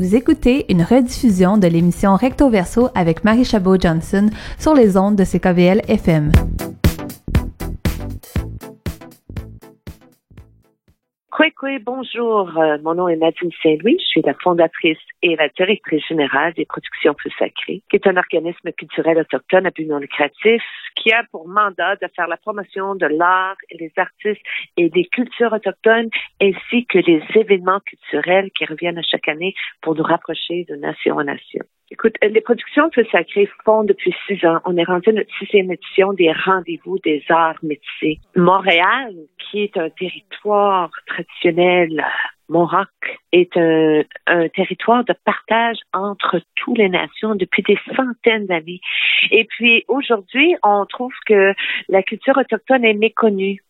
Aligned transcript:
Vous 0.00 0.14
écoutez 0.14 0.64
une 0.70 0.82
rediffusion 0.82 1.58
de 1.58 1.66
l'émission 1.66 2.16
Recto 2.16 2.48
Verso 2.48 2.88
avec 2.94 3.22
Marie 3.22 3.44
Chabot-Johnson 3.44 4.30
sur 4.58 4.72
les 4.72 4.96
ondes 4.96 5.14
de 5.14 5.24
CKVL 5.24 5.82
FM. 5.88 6.32
Bonjour. 11.84 12.56
Euh, 12.58 12.78
mon 12.82 12.94
nom 12.94 13.08
est 13.08 13.16
Nadine 13.16 13.50
Saint-Louis. 13.62 13.98
Je 14.00 14.06
suis 14.06 14.22
la 14.22 14.34
fondatrice 14.34 14.98
et 15.22 15.36
la 15.36 15.48
directrice 15.48 16.02
générale 16.06 16.54
des 16.54 16.64
Productions 16.64 17.14
Feu 17.22 17.30
Sacré, 17.38 17.82
qui 17.90 17.96
est 17.96 18.06
un 18.06 18.16
organisme 18.16 18.72
culturel 18.72 19.18
autochtone 19.18 19.66
à 19.66 19.70
but 19.70 19.86
non 19.86 19.98
lucratif 19.98 20.62
qui 20.96 21.12
a 21.12 21.22
pour 21.30 21.48
mandat 21.48 21.96
de 21.96 22.06
faire 22.14 22.28
la 22.28 22.36
promotion 22.36 22.94
de 22.94 23.06
l'art 23.06 23.56
des 23.78 23.92
artistes 23.96 24.42
et 24.76 24.88
des 24.88 25.04
cultures 25.06 25.52
autochtones 25.52 26.08
ainsi 26.40 26.86
que 26.86 26.98
les 26.98 27.22
événements 27.34 27.80
culturels 27.80 28.50
qui 28.56 28.64
reviennent 28.64 28.98
à 28.98 29.02
chaque 29.02 29.28
année 29.28 29.54
pour 29.82 29.94
nous 29.94 30.02
rapprocher 30.02 30.64
de 30.68 30.76
nation 30.76 31.16
en 31.16 31.24
nation. 31.24 31.64
Écoute, 31.92 32.14
les 32.22 32.40
productions 32.40 32.88
de 32.96 33.04
Sacré 33.10 33.48
font 33.64 33.82
depuis 33.82 34.14
six 34.26 34.44
ans. 34.46 34.60
On 34.64 34.76
est 34.76 34.84
rendu 34.84 35.10
à 35.10 35.12
notre 35.12 35.34
sixième 35.38 35.72
édition 35.72 36.12
des 36.12 36.32
rendez-vous 36.32 36.98
des 37.00 37.24
arts 37.28 37.58
métissés. 37.62 38.20
Montréal, 38.36 39.14
qui 39.38 39.62
est 39.64 39.76
un 39.76 39.90
territoire 39.90 40.90
traditionnel 41.06 42.04
Montroc 42.48 42.88
est 43.32 43.56
un, 43.56 44.02
un, 44.26 44.48
territoire 44.48 45.04
de 45.04 45.14
partage 45.24 45.78
entre 45.92 46.40
toutes 46.56 46.78
les 46.78 46.88
nations 46.88 47.34
depuis 47.36 47.62
des 47.62 47.78
centaines 47.96 48.46
d'années. 48.46 48.80
Et 49.30 49.44
puis 49.44 49.84
aujourd'hui, 49.88 50.56
on 50.62 50.84
trouve 50.86 51.12
que 51.26 51.54
la 51.88 52.02
culture 52.02 52.36
autochtone 52.36 52.84
est 52.84 52.94
méconnue. 52.94 53.62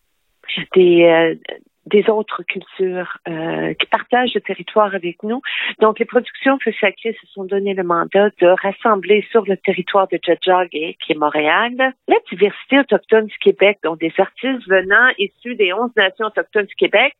Des, 0.75 1.03
euh, 1.03 1.35
des 1.85 2.09
autres 2.09 2.43
cultures 2.43 3.17
euh, 3.27 3.73
qui 3.73 3.85
partagent 3.87 4.33
le 4.35 4.41
territoire 4.41 4.93
avec 4.93 5.23
nous. 5.23 5.41
Donc, 5.79 5.99
les 5.99 6.05
productions 6.05 6.57
Feu 6.63 6.73
Sacré 6.79 7.17
se 7.19 7.27
sont 7.27 7.43
donné 7.43 7.73
le 7.73 7.83
mandat 7.83 8.29
de 8.39 8.47
rassembler 8.47 9.25
sur 9.31 9.45
le 9.45 9.57
territoire 9.57 10.07
de 10.07 10.19
Djadjagé, 10.21 10.97
qui 11.03 11.13
est 11.13 11.17
Montréal, 11.17 11.73
la 12.07 12.15
diversité 12.29 12.79
autochtone 12.79 13.25
du 13.25 13.37
Québec, 13.39 13.79
dont 13.83 13.95
des 13.95 14.13
artistes 14.17 14.67
venant 14.67 15.09
issus 15.17 15.55
des 15.55 15.73
11 15.73 15.91
nations 15.95 16.27
autochtones 16.27 16.65
du 16.65 16.75
Québec, 16.75 17.13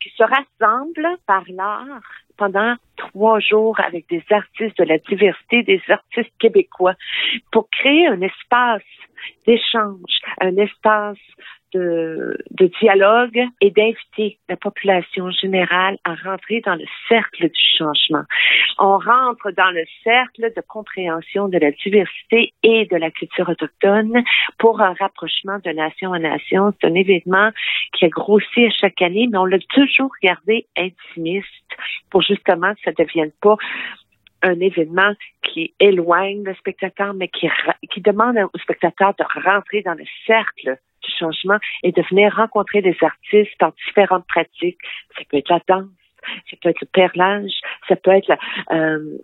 qui 0.00 0.10
se 0.10 0.24
rassemblent 0.24 1.16
par 1.26 1.44
l'art 1.48 2.02
pendant 2.36 2.74
trois 2.96 3.38
jours 3.38 3.78
avec 3.80 4.08
des 4.08 4.24
artistes 4.30 4.78
de 4.78 4.84
la 4.84 4.98
diversité 4.98 5.62
des 5.62 5.82
artistes 5.88 6.32
québécois 6.38 6.94
pour 7.52 7.68
créer 7.70 8.06
un 8.06 8.20
espace 8.22 8.82
d'échange, 9.46 10.20
un 10.40 10.56
espace 10.56 11.18
de, 11.72 12.36
de 12.50 12.70
dialogue 12.80 13.40
et 13.60 13.70
d'inviter 13.70 14.38
la 14.48 14.56
population 14.56 15.30
générale 15.30 15.98
à 16.04 16.14
rentrer 16.14 16.60
dans 16.60 16.74
le 16.74 16.84
cercle 17.08 17.48
du 17.48 17.66
changement. 17.78 18.24
On 18.78 18.98
rentre 18.98 19.50
dans 19.56 19.70
le 19.70 19.84
cercle 20.02 20.52
de 20.54 20.62
compréhension 20.66 21.48
de 21.48 21.58
la 21.58 21.70
diversité 21.70 22.52
et 22.62 22.86
de 22.86 22.96
la 22.96 23.10
culture 23.10 23.48
autochtone 23.48 24.22
pour 24.58 24.80
un 24.80 24.94
rapprochement 24.94 25.58
de 25.64 25.70
nation 25.70 26.12
à 26.12 26.18
nation. 26.18 26.72
C'est 26.80 26.88
un 26.88 26.94
événement 26.94 27.50
qui 27.92 28.06
a 28.06 28.08
grossi 28.08 28.66
à 28.66 28.70
chaque 28.70 29.02
année, 29.02 29.28
mais 29.30 29.38
on 29.38 29.44
l'a 29.44 29.58
toujours 29.70 30.12
gardé 30.22 30.66
intimiste 30.76 31.46
pour 32.10 32.22
justement 32.22 32.74
que 32.74 32.80
ça 32.84 32.90
ne 32.90 33.04
devienne 33.04 33.32
pas 33.40 33.56
un 34.42 34.58
événement 34.60 35.12
qui 35.42 35.74
éloigne 35.80 36.42
le 36.44 36.54
spectateur, 36.54 37.14
mais 37.14 37.28
qui, 37.28 37.48
qui 37.90 38.00
demande 38.00 38.36
au 38.38 38.58
spectateur 38.58 39.14
de 39.18 39.24
rentrer 39.44 39.82
dans 39.82 39.94
le 39.94 40.04
cercle 40.26 40.78
changement 41.10 41.58
et 41.82 41.92
de 41.92 42.02
venir 42.10 42.34
rencontrer 42.34 42.82
des 42.82 42.96
artistes 43.00 43.54
dans 43.60 43.72
différentes 43.86 44.26
pratiques. 44.26 44.78
Ça 45.16 45.22
peut 45.28 45.38
être 45.38 45.50
la 45.50 45.60
danse, 45.68 45.88
ça 46.50 46.56
peut 46.60 46.68
être 46.68 46.80
le 46.80 46.86
perlage, 46.86 47.52
ça 47.88 47.96
peut 47.96 48.12
être 48.12 48.32
euh, 48.72 49.18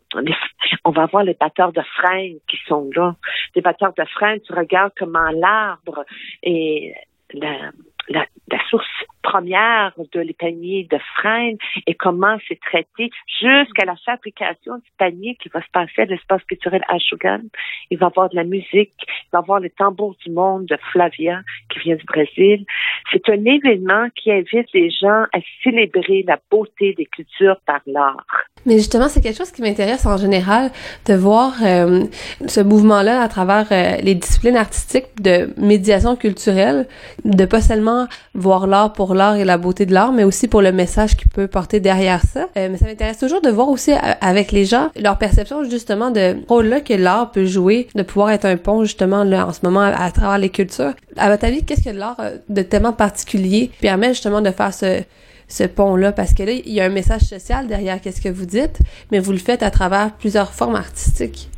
on 0.84 0.90
va 0.90 1.06
voir 1.06 1.24
les 1.24 1.34
batteurs 1.34 1.72
de 1.72 1.82
freins 1.82 2.32
qui 2.48 2.58
sont 2.66 2.90
là. 2.94 3.16
Les 3.54 3.62
batteurs 3.62 3.94
de 3.94 4.04
freins, 4.04 4.38
tu 4.38 4.52
regardes 4.52 4.92
comment 4.98 5.30
l'arbre 5.30 6.04
et 6.42 6.94
la, 7.32 7.70
la, 8.08 8.26
la, 8.50 8.58
source 8.70 8.86
première 9.22 9.92
de 10.12 10.20
les 10.20 10.34
paniers 10.34 10.86
de 10.90 10.98
frein 11.16 11.52
et 11.86 11.94
comment 11.94 12.36
c'est 12.46 12.60
traité 12.60 13.10
jusqu'à 13.40 13.84
la 13.84 13.96
fabrication 14.04 14.76
du 14.76 14.90
panier 14.98 15.36
qui 15.42 15.48
va 15.48 15.60
se 15.60 15.70
passer 15.72 16.02
à 16.02 16.04
l'espace 16.04 16.42
culturel 16.44 16.82
Ashugan. 16.88 17.42
Il 17.90 17.98
va 17.98 18.06
y 18.06 18.08
avoir 18.08 18.28
de 18.28 18.36
la 18.36 18.44
musique, 18.44 18.94
il 19.06 19.28
va 19.32 19.38
y 19.38 19.42
avoir 19.42 19.60
les 19.60 19.70
tambours 19.70 20.16
du 20.24 20.30
monde 20.30 20.66
de 20.66 20.78
Flavia 20.92 21.40
qui 21.70 21.80
vient 21.80 21.96
du 21.96 22.04
Brésil. 22.04 22.64
C'est 23.12 23.28
un 23.28 23.44
événement 23.44 24.08
qui 24.14 24.30
invite 24.30 24.72
les 24.72 24.90
gens 24.90 25.24
à 25.32 25.38
célébrer 25.62 26.24
la 26.26 26.38
beauté 26.50 26.94
des 26.94 27.06
cultures 27.06 27.58
par 27.66 27.80
l'art. 27.86 28.24
Mais 28.66 28.78
justement, 28.78 29.08
c'est 29.08 29.20
quelque 29.20 29.38
chose 29.38 29.52
qui 29.52 29.62
m'intéresse 29.62 30.06
en 30.06 30.16
général 30.16 30.70
de 31.06 31.14
voir 31.14 31.52
euh, 31.64 32.04
ce 32.46 32.60
mouvement-là 32.60 33.22
à 33.22 33.28
travers 33.28 33.70
euh, 33.70 33.96
les 34.02 34.16
disciplines 34.16 34.56
artistiques 34.56 35.20
de 35.20 35.48
médiation 35.56 36.16
culturelle, 36.16 36.86
de 37.24 37.44
pas 37.44 37.60
seulement 37.60 37.95
voir 38.34 38.66
l'art 38.66 38.92
pour 38.92 39.14
l'art 39.14 39.36
et 39.36 39.44
la 39.44 39.58
beauté 39.58 39.86
de 39.86 39.92
l'art, 39.92 40.12
mais 40.12 40.24
aussi 40.24 40.48
pour 40.48 40.62
le 40.62 40.72
message 40.72 41.16
qui 41.16 41.28
peut 41.28 41.48
porter 41.48 41.80
derrière 41.80 42.20
ça. 42.20 42.48
Euh, 42.56 42.68
mais 42.70 42.76
ça 42.76 42.86
m'intéresse 42.86 43.18
toujours 43.18 43.40
de 43.40 43.50
voir 43.50 43.68
aussi 43.68 43.92
avec 44.20 44.52
les 44.52 44.64
gens 44.64 44.90
leur 44.96 45.18
perception 45.18 45.64
justement 45.64 46.10
de 46.10 46.36
rôle-là 46.48 46.80
que 46.80 46.94
l'art 46.94 47.30
peut 47.30 47.46
jouer, 47.46 47.88
de 47.94 48.02
pouvoir 48.02 48.30
être 48.30 48.44
un 48.44 48.56
pont 48.56 48.82
justement 48.82 49.24
là 49.24 49.46
en 49.46 49.52
ce 49.52 49.60
moment 49.64 49.80
à, 49.80 50.10
travers 50.10 50.38
les 50.38 50.50
cultures. 50.50 50.92
À 51.16 51.30
votre 51.30 51.44
avis, 51.44 51.64
qu'est-ce 51.64 51.84
que 51.84 51.96
l'art 51.96 52.20
de 52.48 52.62
tellement 52.62 52.92
particulier 52.92 53.70
permet 53.80 54.08
justement 54.08 54.40
de 54.40 54.50
faire 54.50 54.72
ce 54.72 55.02
ce 55.48 55.64
pont-là, 55.64 56.12
parce 56.12 56.34
que 56.34 56.42
là, 56.42 56.52
il 56.52 56.72
y 56.72 56.80
a 56.80 56.84
un 56.84 56.90
message 56.90 57.22
social 57.22 57.66
derrière 57.66 58.00
qu'est-ce 58.00 58.20
que 58.20 58.28
vous 58.28 58.46
dites, 58.46 58.80
mais 59.12 59.20
vous 59.20 59.32
le 59.32 59.38
faites 59.38 59.62
à 59.62 59.70
travers 59.70 60.12
plusieurs 60.16 60.52
formes 60.52 60.74
artistiques. 60.74 61.48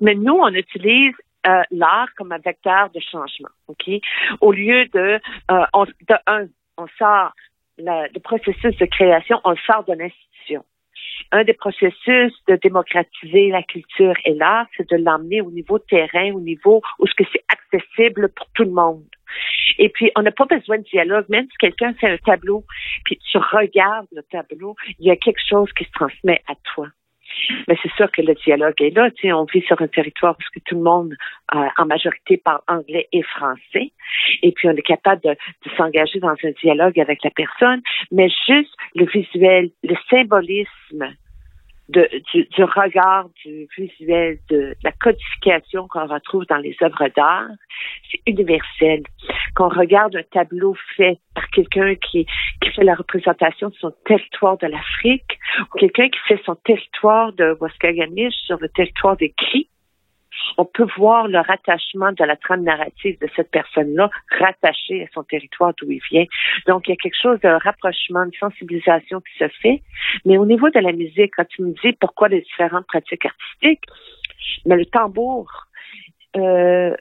Mais 0.00 0.14
nous, 0.14 0.34
on 0.34 0.48
utilise 0.48 1.14
euh, 1.46 1.62
l'art 1.70 2.08
comme 2.16 2.32
un 2.32 2.38
vecteur 2.38 2.90
de 2.90 3.00
changement, 3.00 3.50
OK? 3.68 3.90
Au 4.40 4.52
lieu 4.52 4.86
de, 4.86 5.20
euh, 5.50 5.66
on, 5.72 5.84
de 5.84 6.14
un, 6.26 6.46
on 6.76 6.86
sort 6.98 7.32
le 7.78 8.18
processus 8.20 8.76
de 8.76 8.86
création, 8.86 9.40
on 9.44 9.56
sort 9.56 9.84
de 9.84 9.94
l'institution. 9.94 10.64
Un 11.32 11.44
des 11.44 11.52
processus 11.52 12.32
de 12.48 12.56
démocratiser 12.56 13.48
la 13.48 13.62
culture 13.62 14.14
et 14.24 14.34
l'art, 14.34 14.66
c'est 14.76 14.88
de 14.90 14.96
l'emmener 14.96 15.40
au 15.40 15.50
niveau 15.50 15.78
terrain, 15.78 16.32
au 16.32 16.40
niveau 16.40 16.82
où 16.98 17.06
ce 17.06 17.14
que 17.14 17.24
c'est 17.32 17.44
accessible 17.48 18.28
pour 18.30 18.46
tout 18.54 18.64
le 18.64 18.70
monde. 18.70 19.04
Et 19.78 19.88
puis, 19.88 20.12
on 20.16 20.22
n'a 20.22 20.30
pas 20.30 20.44
besoin 20.44 20.78
de 20.78 20.84
dialogue. 20.84 21.26
Même 21.28 21.46
si 21.50 21.56
quelqu'un 21.58 21.94
fait 21.94 22.10
un 22.10 22.18
tableau, 22.18 22.64
puis 23.04 23.18
tu 23.18 23.38
regardes 23.38 24.06
le 24.12 24.22
tableau, 24.22 24.76
il 24.98 25.06
y 25.06 25.10
a 25.10 25.16
quelque 25.16 25.42
chose 25.48 25.72
qui 25.72 25.84
se 25.84 25.90
transmet 25.92 26.42
à 26.46 26.54
toi. 26.74 26.88
Mais 27.68 27.76
c'est 27.82 27.92
sûr 27.92 28.10
que 28.10 28.22
le 28.22 28.34
dialogue 28.34 28.80
est 28.80 28.94
là. 28.94 29.10
Tu 29.10 29.28
sais, 29.28 29.32
on 29.32 29.44
vit 29.44 29.62
sur 29.62 29.80
un 29.80 29.88
territoire 29.88 30.36
où 30.38 30.60
tout 30.64 30.74
le 30.74 30.82
monde, 30.82 31.14
euh, 31.54 31.66
en 31.76 31.86
majorité, 31.86 32.36
parle 32.36 32.60
anglais 32.68 33.08
et 33.12 33.22
français. 33.22 33.92
Et 34.42 34.52
puis, 34.52 34.68
on 34.68 34.72
est 34.72 34.82
capable 34.82 35.22
de, 35.22 35.30
de 35.30 35.76
s'engager 35.76 36.20
dans 36.20 36.34
un 36.42 36.50
dialogue 36.62 36.98
avec 36.98 37.22
la 37.24 37.30
personne. 37.30 37.82
Mais 38.10 38.28
juste 38.46 38.74
le 38.94 39.06
visuel, 39.06 39.70
le 39.82 39.96
symbolisme 40.10 41.14
de, 41.88 42.08
du, 42.32 42.44
du, 42.44 42.64
regard, 42.64 43.28
du 43.44 43.68
visuel, 43.76 44.38
de, 44.48 44.74
la 44.82 44.92
codification 44.92 45.86
qu'on 45.88 46.06
retrouve 46.06 46.46
dans 46.46 46.56
les 46.56 46.76
œuvres 46.82 47.08
d'art, 47.14 47.48
c'est 48.10 48.20
universel. 48.26 49.02
Qu'on 49.54 49.68
regarde 49.68 50.16
un 50.16 50.22
tableau 50.22 50.74
fait 50.96 51.18
par 51.34 51.48
quelqu'un 51.50 51.94
qui, 51.96 52.26
qui 52.60 52.70
fait 52.70 52.84
la 52.84 52.94
représentation 52.94 53.68
de 53.68 53.74
son 53.74 53.92
territoire 54.06 54.56
de 54.58 54.66
l'Afrique, 54.66 55.38
ou 55.60 55.78
quelqu'un 55.78 56.08
qui 56.08 56.18
fait 56.26 56.40
son 56.44 56.54
territoire 56.56 57.32
de 57.32 57.56
Waskaganish 57.60 58.34
sur 58.46 58.58
le 58.58 58.68
territoire 58.68 59.16
des 59.16 59.32
Cris, 59.36 59.68
on 60.58 60.64
peut 60.64 60.86
voir 60.96 61.28
le 61.28 61.38
rattachement 61.38 62.12
de 62.12 62.24
la 62.24 62.36
trame 62.36 62.62
narrative 62.62 63.18
de 63.20 63.28
cette 63.36 63.50
personne-là 63.50 64.10
rattachée 64.38 65.04
à 65.04 65.06
son 65.12 65.22
territoire 65.22 65.72
d'où 65.78 65.90
il 65.90 66.00
vient. 66.10 66.24
Donc, 66.66 66.86
il 66.86 66.90
y 66.90 66.94
a 66.94 66.96
quelque 66.96 67.20
chose 67.20 67.40
de 67.40 67.48
rapprochement, 67.48 68.26
de 68.26 68.32
sensibilisation 68.38 69.20
qui 69.20 69.38
se 69.38 69.48
fait. 69.60 69.82
Mais 70.24 70.38
au 70.38 70.46
niveau 70.46 70.70
de 70.70 70.80
la 70.80 70.92
musique, 70.92 71.32
quand 71.36 71.46
tu 71.48 71.62
me 71.62 71.74
dis 71.82 71.92
pourquoi 71.92 72.28
les 72.28 72.40
différentes 72.42 72.86
pratiques 72.86 73.26
artistiques, 73.26 73.84
mais 74.66 74.76
le 74.76 74.86
tambour, 74.86 75.50
euh, 76.36 76.94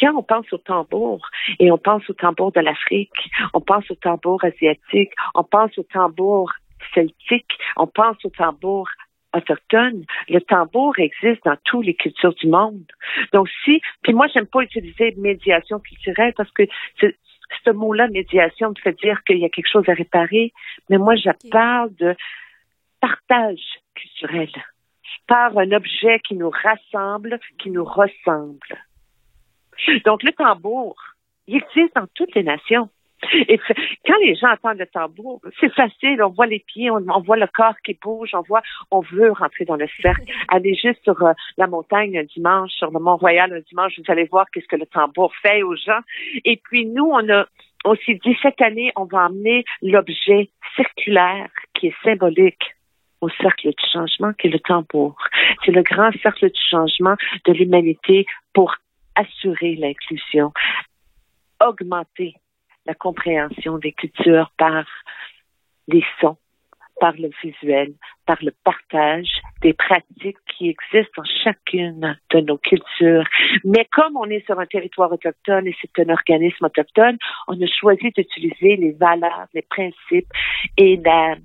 quand 0.00 0.14
on 0.16 0.22
pense 0.22 0.52
au 0.52 0.58
tambour 0.58 1.20
et 1.58 1.70
on 1.72 1.78
pense 1.78 2.08
au 2.08 2.12
tambour 2.12 2.52
de 2.52 2.60
l'Afrique, 2.60 3.10
on 3.52 3.60
pense 3.60 3.90
au 3.90 3.96
tambour 3.96 4.44
asiatique, 4.44 5.10
on 5.34 5.44
pense 5.44 5.76
au 5.78 5.82
tambour 5.82 6.52
celtique, 6.94 7.50
on 7.76 7.86
pense 7.86 8.16
au 8.24 8.30
tambour 8.30 8.88
autochtone, 9.38 10.04
le 10.28 10.40
tambour 10.40 10.98
existe 10.98 11.44
dans 11.44 11.56
toutes 11.64 11.86
les 11.86 11.94
cultures 11.94 12.34
du 12.34 12.48
monde. 12.48 12.84
Donc 13.32 13.48
si, 13.64 13.80
puis 14.02 14.12
moi 14.12 14.26
j'aime 14.32 14.46
pas 14.46 14.62
utiliser 14.62 15.14
médiation 15.16 15.78
culturelle 15.80 16.34
parce 16.36 16.50
que 16.52 16.64
ce 17.64 17.70
mot-là, 17.70 18.08
médiation, 18.08 18.70
me 18.70 18.74
fait 18.82 18.98
dire 19.00 19.22
qu'il 19.24 19.38
y 19.38 19.44
a 19.44 19.48
quelque 19.48 19.70
chose 19.70 19.88
à 19.88 19.94
réparer, 19.94 20.52
mais 20.90 20.98
moi 20.98 21.16
je 21.16 21.30
parle 21.50 21.94
de 21.96 22.14
partage 23.00 23.62
culturel 23.94 24.50
par 25.26 25.56
un 25.56 25.72
objet 25.72 26.20
qui 26.20 26.34
nous 26.34 26.50
rassemble, 26.50 27.38
qui 27.58 27.70
nous 27.70 27.84
ressemble. 27.84 28.84
Donc 30.04 30.22
le 30.22 30.32
tambour, 30.32 30.96
il 31.46 31.56
existe 31.56 31.94
dans 31.94 32.06
toutes 32.14 32.34
les 32.34 32.42
nations. 32.42 32.88
Et 33.48 33.58
quand 34.06 34.16
les 34.22 34.34
gens 34.34 34.52
entendent 34.52 34.78
le 34.78 34.86
tambour, 34.86 35.40
c'est 35.60 35.72
facile. 35.74 36.22
On 36.22 36.30
voit 36.30 36.46
les 36.46 36.60
pieds, 36.60 36.90
on, 36.90 37.20
voit 37.20 37.36
le 37.36 37.46
corps 37.46 37.74
qui 37.84 37.98
bouge, 38.00 38.30
on 38.32 38.42
voit, 38.42 38.62
on 38.90 39.00
veut 39.00 39.32
rentrer 39.32 39.64
dans 39.64 39.76
le 39.76 39.88
cercle. 40.00 40.22
Aller 40.48 40.74
juste 40.74 41.02
sur 41.02 41.20
euh, 41.22 41.32
la 41.56 41.66
montagne 41.66 42.18
un 42.18 42.24
dimanche, 42.24 42.70
sur 42.72 42.90
le 42.90 43.00
Mont-Royal 43.00 43.52
un 43.52 43.60
dimanche, 43.60 43.98
vous 43.98 44.10
allez 44.12 44.24
voir 44.24 44.46
qu'est-ce 44.50 44.68
que 44.68 44.76
le 44.76 44.86
tambour 44.86 45.32
fait 45.42 45.62
aux 45.62 45.76
gens. 45.76 46.00
Et 46.44 46.60
puis 46.62 46.86
nous, 46.86 47.06
on 47.06 47.28
a 47.28 47.46
on 47.84 47.94
s'est 47.94 48.18
dit 48.24 48.36
cette 48.42 48.60
année, 48.60 48.92
on 48.96 49.04
va 49.04 49.26
emmener 49.26 49.64
l'objet 49.82 50.50
circulaire 50.74 51.48
qui 51.74 51.88
est 51.88 51.94
symbolique 52.02 52.74
au 53.20 53.28
cercle 53.28 53.68
du 53.68 53.84
changement, 53.92 54.32
qui 54.32 54.48
est 54.48 54.50
le 54.50 54.60
tambour. 54.60 55.16
C'est 55.64 55.72
le 55.72 55.82
grand 55.82 56.10
cercle 56.22 56.50
du 56.50 56.60
changement 56.70 57.14
de 57.46 57.52
l'humanité 57.52 58.26
pour 58.52 58.74
assurer 59.14 59.74
l'inclusion, 59.76 60.52
augmenter 61.60 62.34
la 62.88 62.94
compréhension 62.94 63.78
des 63.78 63.92
cultures 63.92 64.50
par 64.56 64.84
les 65.86 66.04
sons, 66.20 66.38
par 66.98 67.12
le 67.12 67.30
visuel, 67.42 67.92
par 68.26 68.38
le 68.42 68.52
partage 68.64 69.30
des 69.60 69.74
pratiques 69.74 70.38
qui 70.46 70.70
existent 70.70 71.22
dans 71.22 71.30
chacune 71.44 72.18
de 72.30 72.40
nos 72.40 72.56
cultures. 72.56 73.24
Mais 73.62 73.86
comme 73.92 74.16
on 74.16 74.24
est 74.30 74.44
sur 74.46 74.58
un 74.58 74.66
territoire 74.66 75.12
autochtone 75.12 75.66
et 75.66 75.76
c'est 75.80 76.02
un 76.02 76.12
organisme 76.12 76.64
autochtone, 76.64 77.18
on 77.46 77.60
a 77.60 77.66
choisi 77.66 78.10
d'utiliser 78.10 78.76
les 78.76 78.92
valeurs, 78.92 79.46
les 79.52 79.62
principes 79.62 80.32
et 80.78 80.96
la, 81.04 81.36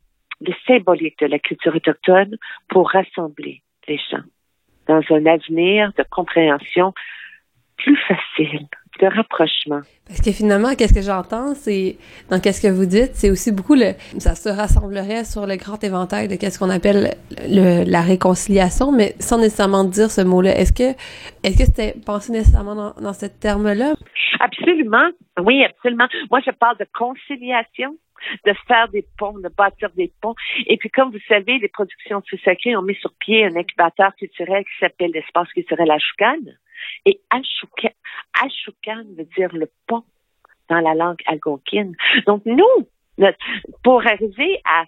le 0.41 0.53
symbolique 0.65 1.19
de 1.19 1.27
la 1.27 1.39
culture 1.39 1.75
autochtone 1.75 2.37
pour 2.69 2.89
rassembler 2.89 3.61
les 3.87 3.99
gens 4.09 4.23
dans 4.87 5.01
un 5.09 5.25
avenir 5.25 5.91
de 5.97 6.03
compréhension 6.09 6.93
plus 7.77 7.97
facile 7.97 8.67
de 8.99 9.07
rapprochement. 9.07 9.81
Parce 10.07 10.21
que 10.21 10.31
finalement, 10.31 10.75
qu'est-ce 10.75 10.93
que 10.93 11.01
j'entends, 11.01 11.55
c'est 11.55 11.97
dans 12.29 12.39
qu'est-ce 12.39 12.61
que 12.61 12.67
vous 12.71 12.85
dites, 12.85 13.11
c'est 13.13 13.29
aussi 13.31 13.51
beaucoup 13.51 13.75
le, 13.75 13.93
ça 14.19 14.35
se 14.35 14.49
rassemblerait 14.49 15.23
sur 15.23 15.47
le 15.47 15.55
grand 15.55 15.81
éventail 15.83 16.27
de 16.27 16.35
qu'est-ce 16.35 16.59
qu'on 16.59 16.69
appelle 16.69 17.15
le, 17.47 17.89
la 17.89 18.01
réconciliation, 18.01 18.91
mais 18.91 19.15
sans 19.19 19.37
nécessairement 19.37 19.83
dire 19.83 20.11
ce 20.11 20.21
mot-là. 20.21 20.57
Est-ce 20.57 20.73
que, 20.73 20.91
est-ce 21.43 21.57
que 21.57 21.65
c'était 21.65 21.95
pensé 22.05 22.31
nécessairement 22.31 22.75
dans, 22.75 22.93
dans 23.01 23.13
ce 23.13 23.25
terme-là? 23.25 23.93
Absolument. 24.39 25.09
Oui, 25.41 25.63
absolument. 25.63 26.07
Moi, 26.29 26.41
je 26.45 26.51
parle 26.51 26.77
de 26.77 26.87
conciliation 26.93 27.95
de 28.45 28.53
faire 28.67 28.87
des 28.89 29.05
ponts, 29.17 29.37
de 29.37 29.49
bâtir 29.49 29.89
des 29.97 30.11
ponts. 30.21 30.35
Et 30.67 30.77
puis, 30.77 30.89
comme 30.89 31.11
vous 31.11 31.19
savez, 31.27 31.59
les 31.59 31.67
productions 31.67 32.19
de 32.19 32.39
sacré 32.43 32.75
ont 32.75 32.81
mis 32.81 32.95
sur 32.95 33.11
pied 33.19 33.45
un 33.45 33.55
incubateur 33.55 34.15
culturel 34.15 34.63
qui 34.63 34.79
s'appelle 34.79 35.11
l'espace 35.13 35.49
culturel 35.49 35.91
Ashoukan. 35.91 36.39
Et 37.05 37.21
Ashoukan 37.29 39.03
veut 39.17 39.27
dire 39.37 39.53
le 39.53 39.69
pont 39.87 40.03
dans 40.69 40.79
la 40.79 40.93
langue 40.93 41.21
algonquine. 41.25 41.95
Donc, 42.25 42.43
nous, 42.45 42.87
pour 43.83 44.05
arriver 44.05 44.61
à 44.65 44.85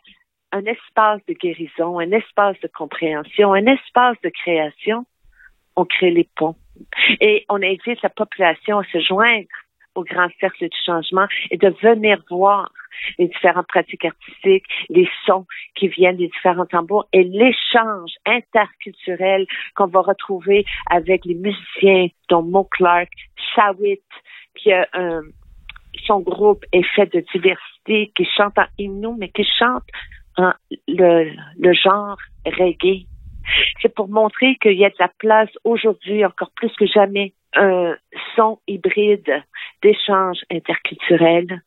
un 0.51 0.65
espace 0.65 1.21
de 1.27 1.33
guérison, 1.33 1.99
un 1.99 2.11
espace 2.11 2.59
de 2.61 2.69
compréhension, 2.73 3.53
un 3.53 3.65
espace 3.65 4.17
de 4.23 4.29
création, 4.29 5.05
on 5.75 5.85
crée 5.85 6.11
les 6.11 6.29
ponts. 6.35 6.55
Et 7.19 7.45
on 7.49 7.61
invite 7.61 8.01
la 8.01 8.09
population 8.09 8.79
à 8.79 8.83
se 8.85 8.99
joindre 8.99 9.47
au 9.95 10.03
grand 10.03 10.27
cercle 10.39 10.69
du 10.69 10.77
changement 10.85 11.27
et 11.51 11.57
de 11.57 11.69
venir 11.81 12.21
voir 12.29 12.71
les 13.17 13.27
différentes 13.27 13.67
pratiques 13.67 14.05
artistiques, 14.05 14.65
les 14.89 15.09
sons 15.25 15.45
qui 15.75 15.87
viennent 15.87 16.17
des 16.17 16.27
différents 16.27 16.65
tambours 16.65 17.07
et 17.13 17.23
l'échange 17.23 18.11
interculturel 18.25 19.45
qu'on 19.75 19.87
va 19.87 20.01
retrouver 20.01 20.65
avec 20.89 21.25
les 21.25 21.35
musiciens 21.35 22.07
dont 22.29 22.43
Mo 22.43 22.63
Clark, 22.65 23.09
Shawit, 23.55 24.01
qui 24.55 24.71
a 24.71 24.87
un, 24.93 25.21
son 26.05 26.19
groupe 26.19 26.65
est 26.71 26.85
fait 26.95 27.11
de 27.13 27.23
diversité, 27.33 28.11
qui 28.15 28.25
chante 28.37 28.57
en 28.57 28.65
Innu, 28.77 29.15
mais 29.17 29.29
qui 29.29 29.45
chante 29.57 29.83
en 30.37 30.51
le, 30.87 31.31
le 31.57 31.73
genre 31.73 32.17
reggae. 32.45 33.05
C'est 33.81 33.93
pour 33.93 34.09
montrer 34.09 34.55
qu'il 34.55 34.73
y 34.73 34.85
a 34.85 34.89
de 34.89 34.95
la 34.99 35.11
place 35.19 35.49
aujourd'hui, 35.63 36.25
encore 36.25 36.51
plus 36.55 36.71
que 36.73 36.87
jamais, 36.87 37.33
un 37.55 37.95
son 38.35 38.59
hybride 38.67 39.43
d'échanges 39.81 40.43
interculturels 40.51 41.61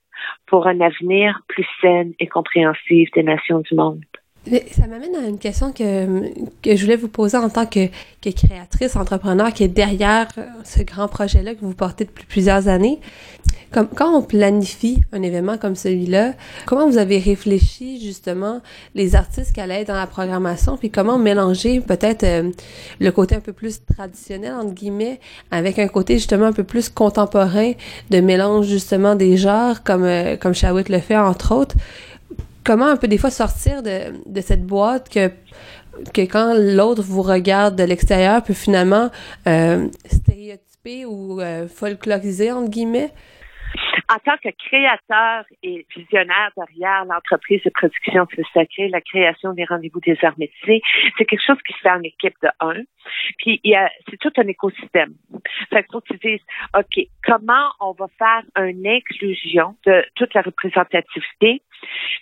pour 0.47 0.67
un 0.67 0.81
avenir 0.81 1.41
plus 1.49 1.67
sain 1.81 2.11
et 2.19 2.27
compréhensif 2.27 3.11
des 3.13 3.23
nations 3.23 3.61
du 3.61 3.75
monde. 3.75 4.05
Ça 4.73 4.87
m'amène 4.87 5.15
à 5.17 5.29
une 5.29 5.39
question 5.39 5.73
que, 5.73 6.23
que 6.63 6.77
je 6.77 6.83
voulais 6.83 6.97
vous 6.97 7.09
poser 7.09 7.37
en 7.37 7.49
tant 7.49 7.67
que, 7.67 7.89
que 8.23 8.31
créatrice, 8.31 8.97
entrepreneur, 8.97 9.53
qui 9.53 9.65
est 9.65 9.69
derrière 9.69 10.29
ce 10.65 10.83
grand 10.83 11.09
projet-là 11.09 11.55
que 11.55 11.61
vous 11.61 11.75
portez 11.75 12.05
depuis 12.05 12.27
plusieurs 12.27 12.69
années. 12.69 13.01
Comme, 13.71 13.89
quand 13.89 14.17
on 14.17 14.23
planifie 14.23 15.03
un 15.13 15.21
événement 15.21 15.59
comme 15.59 15.77
celui-là, 15.77 16.33
comment 16.65 16.89
vous 16.89 16.97
avez 16.97 17.19
réfléchi 17.19 18.01
justement 18.01 18.63
les 18.95 19.15
artistes 19.15 19.53
qui 19.53 19.61
allaient 19.61 19.83
être 19.83 19.89
dans 19.89 19.95
la 19.95 20.07
programmation, 20.07 20.79
puis 20.79 20.91
comment 20.91 21.19
mélanger 21.19 21.81
peut-être 21.81 22.25
euh, 22.25 22.51
le 22.99 23.11
côté 23.11 23.35
un 23.35 23.41
peu 23.41 23.53
plus 23.53 23.81
traditionnel 23.85 24.55
entre 24.55 24.73
guillemets 24.73 25.21
avec 25.51 25.79
un 25.79 25.89
côté 25.89 26.15
justement 26.15 26.47
un 26.47 26.53
peu 26.53 26.65
plus 26.65 26.89
contemporain 26.89 27.73
de 28.09 28.21
mélange 28.21 28.67
justement 28.67 29.15
des 29.15 29.37
genres 29.37 29.83
comme 29.83 30.05
euh, 30.05 30.37
comme 30.37 30.55
Shawit 30.55 30.89
le 30.89 31.01
fait 31.01 31.19
entre 31.19 31.55
autres? 31.55 31.77
Comment 32.69 32.89
un 32.89 32.99
peu 32.99 33.09
des 33.09 33.17
fois 33.17 33.31
sortir 33.31 33.83
de, 33.83 34.13
de 34.27 34.41
cette 34.43 34.67
boîte 34.67 35.09
que 35.09 35.31
que 36.13 36.21
quand 36.21 36.53
l'autre 36.55 37.03
vous 37.03 37.23
regarde 37.23 37.77
de 37.77 37.83
l'extérieur 37.83 38.43
peut 38.43 38.53
finalement 38.53 39.11
euh, 39.47 39.89
stéréotyper 40.05 41.07
ou 41.07 41.41
euh, 41.41 41.67
folkloriser 41.67 42.53
entre 42.53 42.69
guillemets 42.69 43.11
en 44.11 44.19
tant 44.19 44.37
que 44.39 44.49
créateur 44.51 45.45
et 45.63 45.87
visionnaire 45.95 46.51
derrière 46.57 47.05
l'entreprise 47.05 47.63
de 47.65 47.71
production 47.71 48.27
de 48.37 48.43
sacré, 48.55 48.89
la 48.89 49.01
création 49.01 49.53
des 49.53 49.65
rendez-vous 49.65 50.01
des 50.01 50.17
arts 50.23 50.39
métiers, 50.39 50.83
c'est 51.17 51.25
quelque 51.25 51.45
chose 51.47 51.59
qui 51.67 51.73
se 51.75 51.79
fait 51.79 51.91
en 51.91 52.03
équipe 52.03 52.35
de 52.43 52.49
un. 52.61 52.83
Puis 53.39 53.61
c'est 54.09 54.19
tout 54.19 54.33
un 54.37 54.47
écosystème. 54.47 55.15
Fait 55.71 55.83
que 55.83 55.89
faut 55.93 56.01
que 56.01 56.15
tu 56.15 56.29
dises, 56.29 56.45
OK, 56.77 57.07
comment 57.25 57.71
on 57.81 57.93
va 57.93 58.07
faire 58.19 58.43
une 58.65 58.87
inclusion 58.87 59.77
de 59.87 60.05
toute 60.15 60.35
la 60.35 60.43
représentativité? 60.43 61.63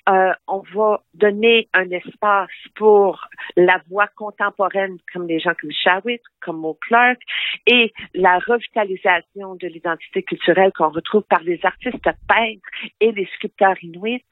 Euh, 0.08 0.32
on 0.46 0.62
va 0.74 1.02
donner 1.14 1.68
un 1.72 1.90
espace 1.90 2.50
pour 2.74 3.26
la 3.56 3.80
voix 3.88 4.06
contemporaine 4.08 4.98
comme 5.12 5.26
des 5.26 5.40
gens 5.40 5.54
comme 5.60 5.72
Shawit, 5.72 6.20
comme 6.40 6.58
Mo 6.58 6.78
Clark, 6.80 7.18
et 7.66 7.92
la 8.14 8.38
revitalisation 8.38 9.54
de 9.56 9.66
l'identité 9.66 10.22
culturelle 10.22 10.72
qu'on 10.76 10.90
retrouve 10.90 11.22
par 11.22 11.42
les 11.42 11.58
artistes 11.76 12.18
peintres 12.28 12.68
et 13.00 13.12
les 13.12 13.28
sculpteurs 13.36 13.76
inuits. 13.82 14.24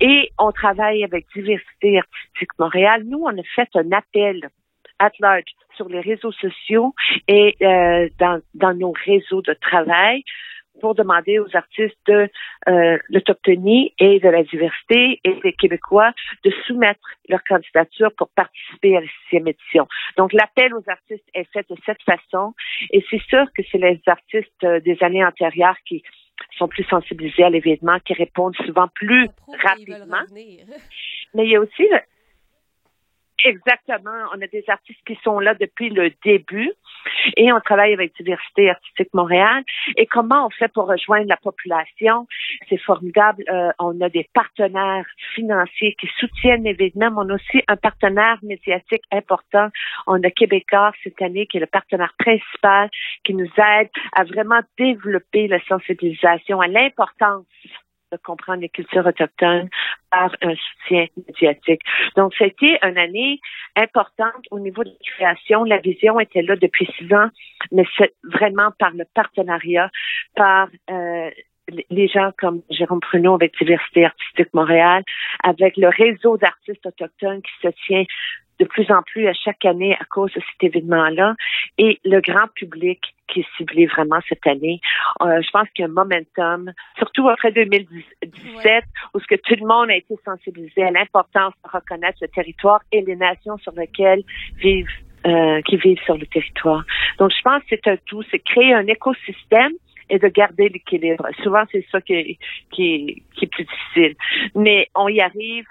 Et 0.00 0.30
on 0.38 0.52
travaille 0.52 1.04
avec 1.04 1.26
Diversité 1.34 1.98
Artistique 1.98 2.58
Montréal. 2.58 3.02
Nous, 3.04 3.18
on 3.18 3.38
a 3.38 3.42
fait 3.54 3.68
un 3.74 3.92
appel 3.92 4.48
at 4.98 5.12
large 5.20 5.44
sur 5.76 5.88
les 5.88 6.00
réseaux 6.00 6.32
sociaux 6.32 6.94
et 7.28 7.56
euh, 7.62 8.08
dans, 8.18 8.40
dans 8.54 8.74
nos 8.74 8.92
réseaux 9.04 9.42
de 9.42 9.52
travail 9.52 10.22
pour 10.80 10.94
demander 10.94 11.38
aux 11.38 11.54
artistes 11.54 11.96
de 12.06 12.28
euh, 12.68 12.98
l'autochtonie 13.08 13.94
et 13.98 14.20
de 14.20 14.28
la 14.28 14.42
diversité 14.42 15.20
et 15.24 15.34
des 15.42 15.52
Québécois 15.52 16.12
de 16.44 16.50
soumettre 16.66 17.00
leur 17.28 17.42
candidature 17.44 18.10
pour 18.16 18.28
participer 18.30 18.96
à 18.96 19.00
la 19.00 19.06
sixième 19.22 19.48
édition. 19.48 19.86
Donc, 20.16 20.32
l'appel 20.32 20.74
aux 20.74 20.84
artistes 20.86 21.28
est 21.34 21.50
fait 21.52 21.66
de 21.70 21.76
cette 21.86 22.02
façon 22.02 22.54
et 22.90 23.04
c'est 23.10 23.22
sûr 23.22 23.46
que 23.56 23.62
c'est 23.70 23.78
les 23.78 24.00
artistes 24.06 24.64
euh, 24.64 24.80
des 24.80 24.98
années 25.02 25.24
antérieures 25.24 25.78
qui 25.86 26.02
sont 26.58 26.68
plus 26.68 26.84
sensibilisés 26.84 27.44
à 27.44 27.50
l'événement, 27.50 27.98
qui 28.00 28.14
répondent 28.14 28.56
souvent 28.64 28.88
plus 28.88 29.28
rapidement. 29.62 30.22
Mais 31.34 31.44
il 31.44 31.50
y 31.50 31.56
a 31.56 31.60
aussi 31.60 31.88
Exactement. 33.44 34.28
On 34.34 34.40
a 34.40 34.46
des 34.46 34.64
artistes 34.68 35.00
qui 35.06 35.18
sont 35.22 35.38
là 35.38 35.54
depuis 35.54 35.90
le 35.90 36.10
début 36.24 36.72
et 37.36 37.52
on 37.52 37.60
travaille 37.60 37.92
avec 37.92 38.14
Diversité 38.16 38.70
Artistique 38.70 39.12
Montréal. 39.12 39.62
Et 39.96 40.06
comment 40.06 40.46
on 40.46 40.50
fait 40.50 40.68
pour 40.72 40.86
rejoindre 40.86 41.28
la 41.28 41.36
population? 41.36 42.26
C'est 42.68 42.78
formidable. 42.78 43.44
Euh, 43.48 43.70
on 43.78 44.00
a 44.00 44.08
des 44.08 44.28
partenaires 44.34 45.06
financiers 45.34 45.96
qui 46.00 46.08
soutiennent 46.18 46.64
l'événement. 46.64 47.12
On 47.16 47.28
a 47.30 47.34
aussi 47.34 47.62
un 47.68 47.76
partenaire 47.76 48.38
médiatique 48.42 49.02
important. 49.12 49.68
On 50.06 50.22
a 50.22 50.30
Québécois 50.30 50.92
cette 51.02 51.20
année 51.22 51.46
qui 51.46 51.58
est 51.58 51.60
le 51.60 51.66
partenaire 51.66 52.14
principal 52.18 52.90
qui 53.24 53.34
nous 53.34 53.50
aide 53.56 53.88
à 54.12 54.24
vraiment 54.24 54.60
développer 54.78 55.48
la 55.48 55.60
sensibilisation 55.66 56.60
à 56.60 56.68
l'importance 56.68 57.44
de 58.12 58.18
comprendre 58.18 58.60
les 58.60 58.68
cultures 58.68 59.06
autochtones 59.06 59.68
par 60.10 60.34
un 60.42 60.54
soutien 60.54 61.06
médiatique. 61.26 61.82
Donc, 62.16 62.32
c'était 62.38 62.78
une 62.82 62.98
année 62.98 63.40
importante 63.74 64.44
au 64.50 64.58
niveau 64.58 64.84
de 64.84 64.90
la 64.90 65.12
création. 65.16 65.64
La 65.64 65.78
vision 65.78 66.20
était 66.20 66.42
là 66.42 66.56
depuis 66.56 66.88
six 66.98 67.12
ans, 67.12 67.28
mais 67.72 67.84
c'est 67.98 68.14
vraiment 68.24 68.70
par 68.78 68.92
le 68.92 69.04
partenariat, 69.14 69.90
par 70.34 70.68
euh, 70.90 71.30
les 71.90 72.08
gens 72.08 72.30
comme 72.38 72.62
Jérôme 72.70 73.00
Pruneau 73.00 73.34
avec 73.34 73.56
Diversité 73.58 74.04
Artistique 74.04 74.54
Montréal, 74.54 75.02
avec 75.42 75.76
le 75.76 75.88
réseau 75.88 76.36
d'artistes 76.36 76.86
autochtones 76.86 77.42
qui 77.42 77.52
se 77.62 77.68
tient 77.86 78.04
de 78.58 78.64
plus 78.64 78.90
en 78.90 79.02
plus 79.02 79.26
à 79.28 79.32
chaque 79.32 79.64
année 79.64 79.96
à 79.98 80.04
cause 80.04 80.32
de 80.32 80.40
cet 80.40 80.74
événement-là. 80.74 81.34
Et 81.78 82.00
le 82.04 82.20
grand 82.20 82.48
public 82.54 83.00
qui 83.28 83.40
est 83.40 83.46
ciblé 83.56 83.86
vraiment 83.86 84.20
cette 84.28 84.46
année. 84.46 84.80
Euh, 85.20 85.40
je 85.42 85.50
pense 85.50 85.68
qu'il 85.70 85.84
y 85.84 85.88
a 85.88 85.90
un 85.90 85.92
momentum, 85.92 86.72
surtout 86.98 87.28
après 87.28 87.52
2017, 87.52 88.84
où 89.14 89.20
ce 89.20 89.26
que 89.26 89.34
tout 89.34 89.56
le 89.60 89.66
monde 89.66 89.90
a 89.90 89.96
été 89.96 90.14
sensibilisé 90.24 90.84
à 90.84 90.90
l'importance 90.90 91.52
de 91.64 91.70
reconnaître 91.70 92.18
le 92.20 92.28
territoire 92.28 92.80
et 92.92 93.02
les 93.02 93.16
nations 93.16 93.58
sur 93.58 93.72
lesquelles 93.72 94.22
vivent 94.58 94.86
euh, 95.26 95.60
qui 95.62 95.76
vivent 95.76 96.00
sur 96.04 96.16
le 96.16 96.26
territoire. 96.26 96.84
Donc, 97.18 97.32
je 97.36 97.42
pense 97.42 97.60
que 97.62 97.68
c'est 97.70 97.88
un 97.88 97.96
tout, 98.06 98.22
c'est 98.30 98.38
créer 98.38 98.72
un 98.72 98.86
écosystème 98.86 99.72
et 100.08 100.20
de 100.20 100.28
garder 100.28 100.68
l'équilibre. 100.68 101.26
Souvent, 101.42 101.64
c'est 101.72 101.84
ça 101.90 102.00
qui 102.00 102.38
qui, 102.70 103.24
qui 103.34 103.44
est 103.44 103.48
plus 103.48 103.64
difficile. 103.64 104.14
Mais 104.54 104.88
on 104.94 105.08
y 105.08 105.20
arrive 105.20 105.66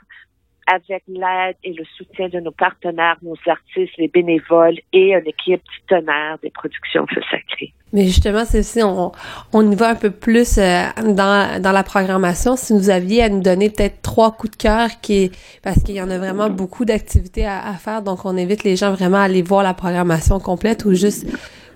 avec 0.67 1.03
l'aide 1.07 1.55
et 1.63 1.73
le 1.73 1.83
soutien 1.97 2.29
de 2.29 2.39
nos 2.39 2.51
partenaires, 2.51 3.17
nos 3.21 3.37
artistes, 3.45 3.93
les 3.97 4.07
bénévoles 4.07 4.79
et 4.93 5.13
une 5.13 5.27
équipe 5.27 5.61
titulaire 5.79 6.37
des 6.41 6.49
productions 6.49 7.05
Feu 7.07 7.21
Sacré. 7.29 7.73
Mais 7.93 8.05
justement, 8.05 8.43
c'est 8.45 8.59
aussi, 8.59 8.83
on, 8.83 9.11
on 9.53 9.71
y 9.71 9.75
va 9.75 9.89
un 9.89 9.95
peu 9.95 10.11
plus 10.11 10.57
euh, 10.57 10.83
dans, 11.03 11.61
dans 11.61 11.71
la 11.71 11.83
programmation. 11.83 12.57
Si 12.57 12.73
vous 12.73 12.89
aviez 12.89 13.23
à 13.23 13.29
nous 13.29 13.41
donner 13.41 13.69
peut-être 13.69 14.01
trois 14.01 14.31
coups 14.31 14.51
de 14.51 14.57
cœur, 14.57 14.89
qui 15.01 15.31
parce 15.63 15.81
qu'il 15.83 15.95
y 15.95 16.01
en 16.01 16.09
a 16.09 16.17
vraiment 16.17 16.49
beaucoup 16.49 16.83
d'activités 16.83 17.45
à, 17.45 17.65
à, 17.65 17.73
faire, 17.75 18.01
donc 18.01 18.25
on 18.25 18.37
invite 18.37 18.63
les 18.63 18.75
gens 18.75 18.91
vraiment 18.91 19.19
à 19.19 19.23
aller 19.23 19.41
voir 19.41 19.63
la 19.63 19.73
programmation 19.73 20.39
complète 20.39 20.83
ou 20.85 20.93
juste 20.93 21.25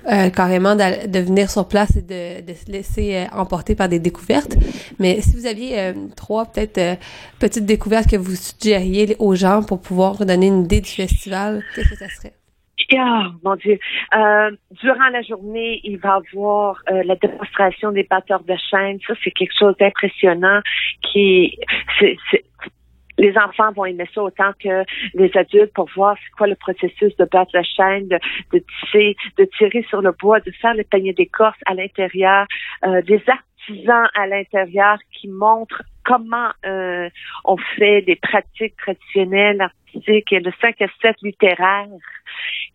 euh, 0.07 0.29
carrément 0.29 0.75
de, 0.75 1.19
venir 1.19 1.49
sur 1.49 1.67
place 1.67 1.97
et 1.97 2.01
de, 2.01 2.53
se 2.53 2.71
laisser 2.71 3.15
euh, 3.15 3.37
emporter 3.37 3.75
par 3.75 3.89
des 3.89 3.99
découvertes. 3.99 4.55
Mais 4.97 5.19
si 5.21 5.35
vous 5.35 5.45
aviez 5.45 5.79
euh, 5.79 5.93
trois 6.15 6.45
peut-être 6.45 6.99
petites 7.39 7.65
découvertes 7.65 8.09
que 8.09 8.15
vous 8.15 8.35
suggériez 8.35 9.15
aux 9.19 9.35
gens 9.35 9.61
pour 9.61 9.81
pouvoir 9.81 10.25
donner 10.25 10.47
une 10.47 10.63
idée 10.63 10.81
du 10.81 10.89
festival, 10.89 11.63
qu'est-ce 11.75 11.89
que 11.89 11.95
ça 11.95 12.07
serait? 12.09 12.33
Oh, 12.93 13.23
mon 13.43 13.55
Dieu. 13.55 13.77
Durant 14.11 15.09
la 15.11 15.21
journée, 15.21 15.79
il 15.83 15.97
va 15.97 16.21
y 16.23 16.37
avoir 16.37 16.81
la 16.87 17.15
démonstration 17.17 17.91
des 17.91 18.03
batteurs 18.03 18.43
de 18.43 18.55
chaîne. 18.71 18.97
Ça, 19.05 19.13
c'est 19.23 19.31
quelque 19.31 19.53
chose 19.59 19.75
d'impressionnant 19.79 20.61
qui, 21.03 21.59
les 23.19 23.37
enfants 23.37 23.71
vont 23.73 23.85
aimer 23.85 24.07
ça 24.13 24.23
autant 24.23 24.51
que 24.63 24.83
les 25.13 25.31
adultes 25.35 25.73
pour 25.73 25.89
voir 25.95 26.15
c'est 26.23 26.31
quoi 26.31 26.47
le 26.47 26.55
processus 26.55 27.15
de 27.17 27.25
battre 27.25 27.51
la 27.53 27.63
chaîne, 27.63 28.07
de, 28.07 28.19
de 28.53 28.59
tisser, 28.59 29.15
de 29.37 29.45
tirer 29.57 29.85
sur 29.89 30.01
le 30.01 30.11
bois, 30.11 30.39
de 30.39 30.51
faire 30.51 30.73
le 30.73 30.83
panier 30.83 31.13
d'écorce 31.13 31.57
à 31.65 31.73
l'intérieur, 31.73 32.47
euh, 32.85 33.01
des 33.01 33.21
artisans 33.27 34.07
à 34.15 34.25
l'intérieur 34.25 34.97
qui 35.11 35.27
montrent 35.27 35.83
comment 36.03 36.49
euh, 36.65 37.09
on 37.45 37.57
fait 37.77 38.01
des 38.01 38.15
pratiques 38.15 38.75
traditionnelles 38.77 39.61
artistiques 39.61 40.31
et 40.31 40.39
le 40.39 40.51
5 40.61 40.81
à 40.81 40.87
7 41.01 41.15
littéraire 41.21 41.87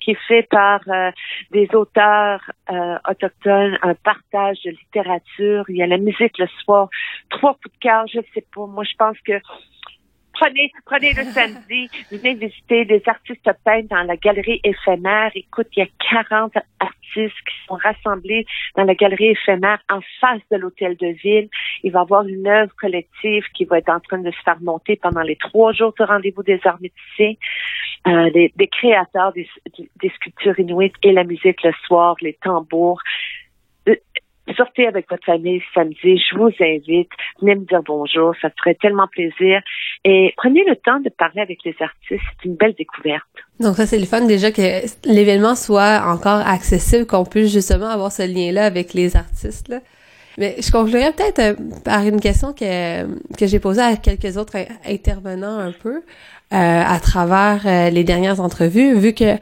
qui 0.00 0.10
est 0.12 0.26
fait 0.28 0.46
par 0.50 0.80
euh, 0.88 1.10
des 1.50 1.68
auteurs 1.74 2.40
euh, 2.70 2.98
autochtones, 3.08 3.78
un 3.82 3.94
partage 3.94 4.58
de 4.64 4.70
littérature, 4.70 5.64
il 5.68 5.76
y 5.76 5.82
a 5.82 5.86
la 5.86 5.96
musique 5.96 6.38
le 6.38 6.46
soir, 6.62 6.88
trois 7.30 7.54
coups 7.54 7.74
de 7.74 7.80
cœur, 7.80 8.06
je 8.06 8.20
sais 8.34 8.44
pas, 8.54 8.66
moi 8.66 8.84
je 8.84 8.94
pense 8.98 9.18
que 9.20 9.40
Prenez, 10.34 10.72
prenez 10.84 11.12
le 11.12 11.24
samedi, 11.24 11.88
venez 12.10 12.34
visiter 12.34 12.84
des 12.84 13.02
artistes 13.06 13.48
peints 13.64 13.84
dans 13.88 14.02
la 14.02 14.16
galerie 14.16 14.60
éphémère. 14.64 15.30
Écoute, 15.34 15.68
il 15.76 15.80
y 15.80 15.82
a 15.82 16.22
40 16.28 16.54
artistes 16.80 17.04
qui 17.14 17.66
sont 17.68 17.74
rassemblés 17.76 18.44
dans 18.76 18.84
la 18.84 18.94
galerie 18.94 19.28
éphémère 19.28 19.78
en 19.90 20.00
face 20.20 20.42
de 20.50 20.56
l'hôtel 20.56 20.96
de 20.96 21.08
ville. 21.22 21.48
Il 21.84 21.92
va 21.92 22.00
y 22.00 22.02
avoir 22.02 22.26
une 22.26 22.46
œuvre 22.46 22.74
collective 22.76 23.44
qui 23.54 23.64
va 23.64 23.78
être 23.78 23.90
en 23.90 24.00
train 24.00 24.18
de 24.18 24.30
se 24.30 24.42
faire 24.44 24.60
monter 24.60 24.96
pendant 24.96 25.22
les 25.22 25.36
trois 25.36 25.72
jours 25.72 25.94
de 25.98 26.04
rendez-vous 26.04 26.42
des 26.42 26.60
arts 26.64 26.80
métissés. 26.80 27.38
Euh, 28.06 28.30
des, 28.30 28.68
créateurs 28.68 29.32
des, 29.32 29.48
des 29.78 30.10
sculptures 30.10 30.58
inuites 30.60 30.94
et 31.02 31.12
la 31.12 31.24
musique 31.24 31.62
le 31.62 31.72
soir, 31.86 32.16
les 32.20 32.34
tambours 32.34 33.00
sortez 34.52 34.86
avec 34.86 35.08
votre 35.08 35.24
famille 35.24 35.62
samedi, 35.74 36.18
je 36.18 36.36
vous 36.36 36.50
invite, 36.60 37.08
venez 37.40 37.54
me 37.54 37.64
dire 37.64 37.82
bonjour, 37.84 38.34
ça 38.42 38.50
ferait 38.58 38.74
tellement 38.74 39.08
plaisir. 39.08 39.60
Et 40.04 40.34
prenez 40.36 40.64
le 40.64 40.76
temps 40.76 41.00
de 41.00 41.08
parler 41.08 41.40
avec 41.40 41.60
les 41.64 41.74
artistes, 41.80 42.22
c'est 42.42 42.44
une 42.44 42.56
belle 42.56 42.74
découverte. 42.74 43.24
Donc 43.60 43.76
ça, 43.76 43.86
c'est 43.86 43.98
le 43.98 44.06
fun 44.06 44.26
déjà 44.26 44.50
que 44.50 44.84
l'événement 45.08 45.54
soit 45.54 46.02
encore 46.06 46.46
accessible, 46.46 47.06
qu'on 47.06 47.24
puisse 47.24 47.52
justement 47.52 47.88
avoir 47.88 48.12
ce 48.12 48.22
lien-là 48.22 48.66
avec 48.66 48.92
les 48.92 49.16
artistes. 49.16 49.68
Là. 49.68 49.80
Mais 50.36 50.56
je 50.60 50.70
conclurai 50.70 51.12
peut-être 51.12 51.38
euh, 51.38 51.54
par 51.84 52.02
une 52.02 52.20
question 52.20 52.52
que, 52.52 53.04
que 53.36 53.46
j'ai 53.46 53.60
posée 53.60 53.82
à 53.82 53.96
quelques 53.96 54.36
autres 54.36 54.56
intervenants 54.84 55.58
un 55.58 55.72
peu. 55.72 56.02
Euh, 56.52 56.56
à 56.56 57.00
travers 57.00 57.62
euh, 57.64 57.90
les 57.90 58.04
dernières 58.04 58.38
entrevues, 58.38 58.96
vu 58.96 59.12
que 59.14 59.38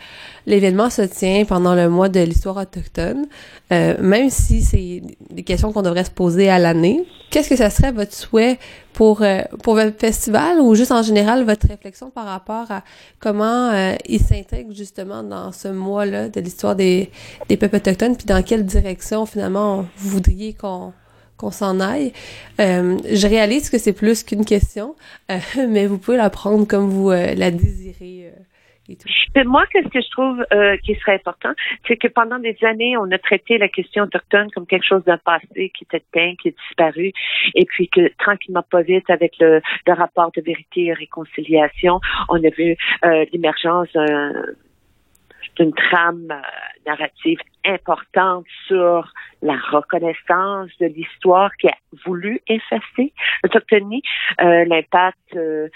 l'événement 0.47 0.89
se 0.89 1.03
tient 1.03 1.45
pendant 1.45 1.75
le 1.75 1.91
mois 1.91 2.09
de 2.09 2.21
l'histoire 2.21 2.57
autochtone, 2.57 3.27
euh, 3.73 3.97
même 4.01 4.31
si 4.31 4.63
c'est 4.63 5.03
des 5.29 5.43
questions 5.43 5.73
qu'on 5.73 5.83
devrait 5.83 6.05
se 6.05 6.13
poser 6.13 6.49
à 6.49 6.61
l'année, 6.61 7.05
qu'est-ce 7.31 7.51
que 7.51 7.57
ça 7.57 7.71
serait 7.71 7.91
votre 7.91 8.15
souhait 8.15 8.59
pour 8.93 9.25
pour 9.63 9.75
votre 9.75 9.99
festival 9.99 10.61
ou 10.61 10.75
juste 10.75 10.93
en 10.93 11.03
général 11.03 11.45
votre 11.45 11.67
réflexion 11.67 12.09
par 12.11 12.25
rapport 12.25 12.71
à 12.71 12.83
comment 13.19 13.73
il 14.07 14.21
s'intègre 14.21 14.73
justement 14.73 15.23
dans 15.23 15.51
ce 15.51 15.69
mois-là 15.69 16.29
de 16.29 16.41
l'histoire 16.41 16.77
des, 16.77 17.11
des 17.49 17.57
peuples 17.57 17.77
autochtones, 17.77 18.17
puis 18.17 18.27
dans 18.27 18.43
quelle 18.43 18.65
direction 18.65 19.27
finalement 19.27 19.87
vous 19.97 20.11
voudriez 20.11 20.55
qu'on 20.55 20.93
qu'on 21.43 21.51
s'en 21.51 21.81
aille. 21.81 22.13
Euh, 22.61 22.97
je 23.05 23.27
réalise 23.27 23.69
que 23.69 23.79
c'est 23.79 23.93
plus 23.93 24.23
qu'une 24.23 24.45
question, 24.45 24.95
euh, 25.31 25.39
mais 25.69 25.87
vous 25.87 25.99
pouvez 25.99 26.17
la 26.17 26.31
prendre 26.31 26.67
comme 26.67 26.89
vous 26.89 27.11
euh, 27.11 27.35
la 27.37 27.51
désirez. 27.51 28.33
Et 28.89 28.97
tout. 28.97 29.09
Moi, 29.49 29.63
qu'est-ce 29.73 29.89
que 29.89 30.01
je 30.01 30.11
trouve 30.11 30.45
qui 30.83 30.97
serait 30.97 31.15
important, 31.15 31.53
c'est 31.87 31.97
que 31.97 32.09
pendant 32.09 32.41
des 32.41 32.57
années, 32.63 32.97
on 32.97 33.09
a 33.13 33.19
traité 33.19 33.57
la 33.57 33.69
question 33.69 34.03
autochtone 34.03 34.51
comme 34.51 34.67
quelque 34.67 34.85
chose 34.85 35.05
d'un 35.05 35.19
passé 35.19 35.71
qui 35.73 35.85
était 35.85 36.03
peint, 36.13 36.35
qui 36.43 36.49
est 36.49 36.57
disparu, 36.69 37.13
et 37.55 37.65
puis 37.65 37.89
que 37.89 38.11
tranquillement, 38.19 38.65
pas 38.69 38.83
vite, 38.83 39.09
avec 39.09 39.35
le, 39.39 39.63
le 39.87 39.93
rapport 39.93 40.33
de 40.37 40.43
vérité 40.43 40.87
et 40.87 40.95
réconciliation, 40.95 42.01
on 42.29 42.43
a 42.43 42.51
vu 42.51 42.77
l'émergence 43.33 43.89
d'une 45.57 45.73
trame 45.73 46.29
euh, 46.31 46.41
narrative 46.87 47.39
importante 47.65 48.47
sur 48.67 49.13
la 49.43 49.57
reconnaissance 49.71 50.71
de 50.81 50.87
l'histoire 50.87 51.55
qui 51.57 51.69
a 51.69 51.77
voulu 52.05 52.41
effacer 52.49 53.13
l'autochtonie, 53.43 54.03
euh, 54.41 54.65
l'impact 54.65 55.19
euh, 55.37 55.69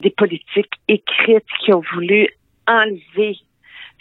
des 0.00 0.10
politiques 0.10 0.72
écrites 0.88 1.46
qui 1.60 1.72
ont 1.72 1.82
voulu 1.92 2.28
enlever 2.66 3.36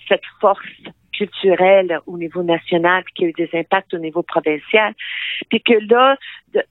cette 0.08 0.26
force 0.40 0.66
culturelle 1.14 2.00
au 2.08 2.18
niveau 2.18 2.44
national, 2.44 3.04
qui 3.16 3.26
a 3.26 3.28
eu 3.30 3.34
des 3.34 3.50
impacts 3.54 3.94
au 3.94 4.00
niveau 4.00 4.24
provincial, 4.24 4.94
puis 5.50 5.62
que 5.62 5.74
là, 5.92 6.18
de, 6.54 6.64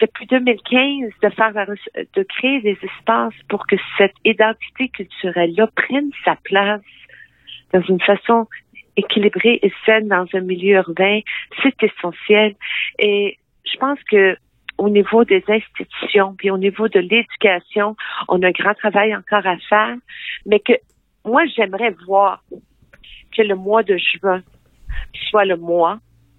depuis 0.00 0.26
2015, 0.26 1.12
de 1.22 1.28
faire 1.30 1.52
de 1.52 2.22
créer 2.24 2.60
des 2.60 2.78
espaces 2.82 3.34
pour 3.48 3.66
que 3.66 3.76
cette 3.96 4.14
identité 4.24 4.88
culturelle-là 4.88 5.68
prenne 5.74 6.10
sa 6.24 6.36
place 6.44 6.82
dans 7.72 7.82
une 7.82 8.00
façon 8.00 8.46
équilibrée 8.96 9.58
et 9.62 9.72
saine 9.86 10.08
dans 10.08 10.26
un 10.34 10.40
milieu 10.40 10.76
urbain, 10.76 11.20
c'est 11.62 11.82
essentiel. 11.82 12.54
Et 12.98 13.38
je 13.64 13.76
pense 13.78 13.98
que 14.10 14.36
au 14.78 14.88
niveau 14.88 15.24
des 15.24 15.44
institutions, 15.48 16.34
puis 16.36 16.50
au 16.50 16.58
niveau 16.58 16.88
de 16.88 16.98
l'éducation, 16.98 17.96
on 18.28 18.42
a 18.42 18.48
un 18.48 18.50
grand 18.50 18.74
travail 18.74 19.14
encore 19.14 19.46
à 19.46 19.56
faire, 19.68 19.96
mais 20.46 20.60
que 20.60 20.72
moi, 21.24 21.44
j'aimerais 21.46 21.94
voir 22.06 22.42
que 23.36 23.42
le 23.42 23.54
mois 23.54 23.82
de 23.82 23.96
juin 23.96 24.42
soit 25.30 25.44
le 25.44 25.56
mois 25.56 25.98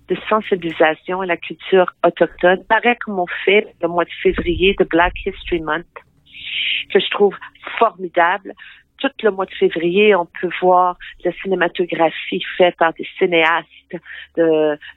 de 0.10 0.18
sensibilisation 0.28 1.22
à 1.22 1.26
la 1.26 1.38
culture 1.38 1.94
autochtone, 2.06 2.64
pareil 2.66 2.96
comme 3.06 3.20
on 3.20 3.28
fait 3.46 3.68
le 3.82 3.88
mois 3.88 4.04
de 4.04 4.12
février 4.22 4.76
de 4.78 4.84
Black 4.84 5.14
History 5.26 5.62
Month, 5.62 5.86
que 6.92 7.00
je 7.00 7.10
trouve 7.12 7.36
formidable 7.80 8.54
tout 9.10 9.26
le 9.26 9.32
mois 9.32 9.46
de 9.46 9.54
février, 9.54 10.16
on 10.16 10.28
peut 10.40 10.50
voir 10.62 10.98
la 11.24 11.32
cinématographie 11.34 12.44
faite 12.58 12.76
par 12.78 12.94
des 12.94 13.08
cinéastes 13.18 13.68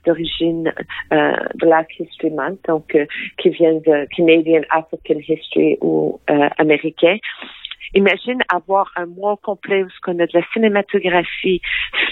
d'origine 0.05 0.73
euh, 1.13 1.35
Black 1.55 1.99
History 1.99 2.31
Month, 2.31 2.59
donc 2.67 2.95
euh, 2.95 3.05
qui 3.37 3.49
viennent 3.49 3.81
de 3.81 4.07
Canadian 4.15 4.61
African 4.69 5.19
History 5.27 5.77
ou 5.81 6.19
euh, 6.29 6.49
américain. 6.57 7.17
Imagine 7.93 8.41
avoir 8.49 8.91
un 8.95 9.05
mois 9.05 9.37
complet 9.37 9.83
où 9.83 9.87
on 10.07 10.19
a 10.19 10.25
de 10.25 10.37
la 10.37 10.45
cinématographie 10.51 11.61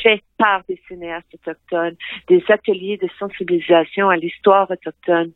faite 0.04 0.22
par 0.38 0.64
des 0.70 0.80
cinéastes 0.88 1.34
autochtones, 1.34 1.96
des 2.28 2.44
ateliers 2.50 2.98
de 2.98 3.10
sensibilisation 3.20 4.10
à 4.10 4.16
l'histoire 4.16 4.70
autochtone, 4.72 5.32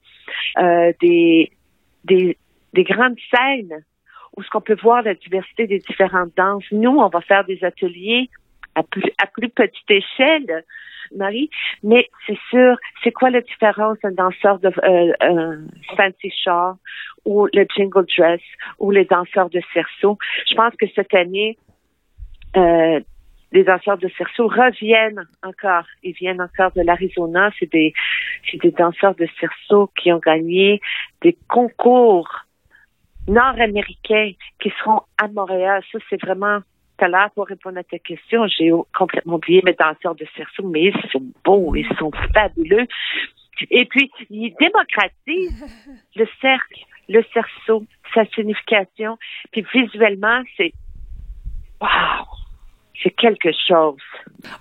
euh, 0.58 0.94
des, 1.01 1.51
des, 2.06 2.38
des 2.74 2.84
grandes 2.84 3.18
scènes 3.34 3.84
où 4.36 4.43
ce 4.43 4.50
qu'on 4.50 4.62
peut 4.62 4.77
voir 4.81 5.01
la 5.03 5.13
diversité 5.13 5.67
des 5.67 5.79
différentes 5.79 6.36
danses. 6.36 6.65
Nous, 6.71 6.91
on 6.91 7.09
va 7.09 7.21
faire 7.21 7.45
des 7.45 7.63
ateliers 7.63 8.29
à 8.75 8.83
plus, 8.83 9.03
à 9.21 9.27
plus 9.27 9.50
petite 9.50 9.89
échelle, 9.89 10.63
Marie, 11.15 11.50
mais 11.83 12.07
c'est 12.27 12.38
sûr, 12.50 12.77
c'est 13.03 13.12
quoi 13.12 13.29
la 13.29 13.41
différence 13.41 13.98
d'un 14.03 14.12
danseur 14.12 14.59
de 14.59 14.67
euh, 14.67 15.13
euh, 15.24 15.57
fancy 15.98 16.31
shawl 16.43 16.75
ou 17.25 17.48
le 17.51 17.65
jingle 17.75 18.05
dress 18.15 18.41
ou 18.77 18.91
les 18.91 19.05
danseurs 19.05 19.50
de 19.50 19.62
cerceau? 19.74 20.17
Je 20.48 20.55
pense 20.55 20.75
que 20.75 20.86
cette 20.95 21.13
année, 21.15 21.57
euh, 22.55 23.00
les 23.51 23.63
danseurs 23.63 23.98
de 23.98 24.09
cerceau 24.17 24.48
reviennent 24.48 25.25
encore. 25.43 25.86
Ils 26.03 26.13
viennent 26.13 26.41
encore 26.41 26.71
de 26.74 26.81
l'Arizona. 26.81 27.50
C'est 27.59 27.71
des, 27.71 27.93
c'est 28.50 28.62
des 28.62 28.71
danseurs 28.71 29.15
de 29.15 29.27
cerceau 29.39 29.89
qui 29.98 30.12
ont 30.12 30.19
gagné 30.19 30.79
des 31.21 31.36
concours 31.48 32.45
nord-américains 33.27 34.31
qui 34.61 34.71
seront 34.79 35.01
à 35.17 35.27
Montréal. 35.27 35.83
Ça, 35.91 35.99
c'est 36.09 36.21
vraiment 36.21 36.59
tout 36.59 37.05
à 37.05 37.07
l'heure 37.07 37.31
pour 37.31 37.47
répondre 37.47 37.77
à 37.77 37.83
ta 37.83 37.99
question. 37.99 38.47
J'ai 38.47 38.71
complètement 38.97 39.35
oublié 39.35 39.61
mes 39.63 39.73
danseurs 39.73 40.15
de 40.15 40.25
cerceau, 40.35 40.63
mais 40.67 40.85
ils 40.85 41.09
sont 41.11 41.23
beaux, 41.43 41.75
ils 41.75 41.88
sont 41.97 42.11
fabuleux. 42.33 42.88
Et 43.69 43.85
puis, 43.85 44.11
ils 44.29 44.55
démocratisent 44.59 45.65
le 46.15 46.27
cercle, 46.41 46.79
le 47.07 47.23
cerceau, 47.33 47.85
sa 48.13 48.25
signification. 48.25 49.17
Puis 49.51 49.65
visuellement, 49.73 50.41
c'est 50.57 50.73
wow! 51.81 52.25
C'est 53.01 53.12
quelque 53.12 53.50
chose. 53.68 53.96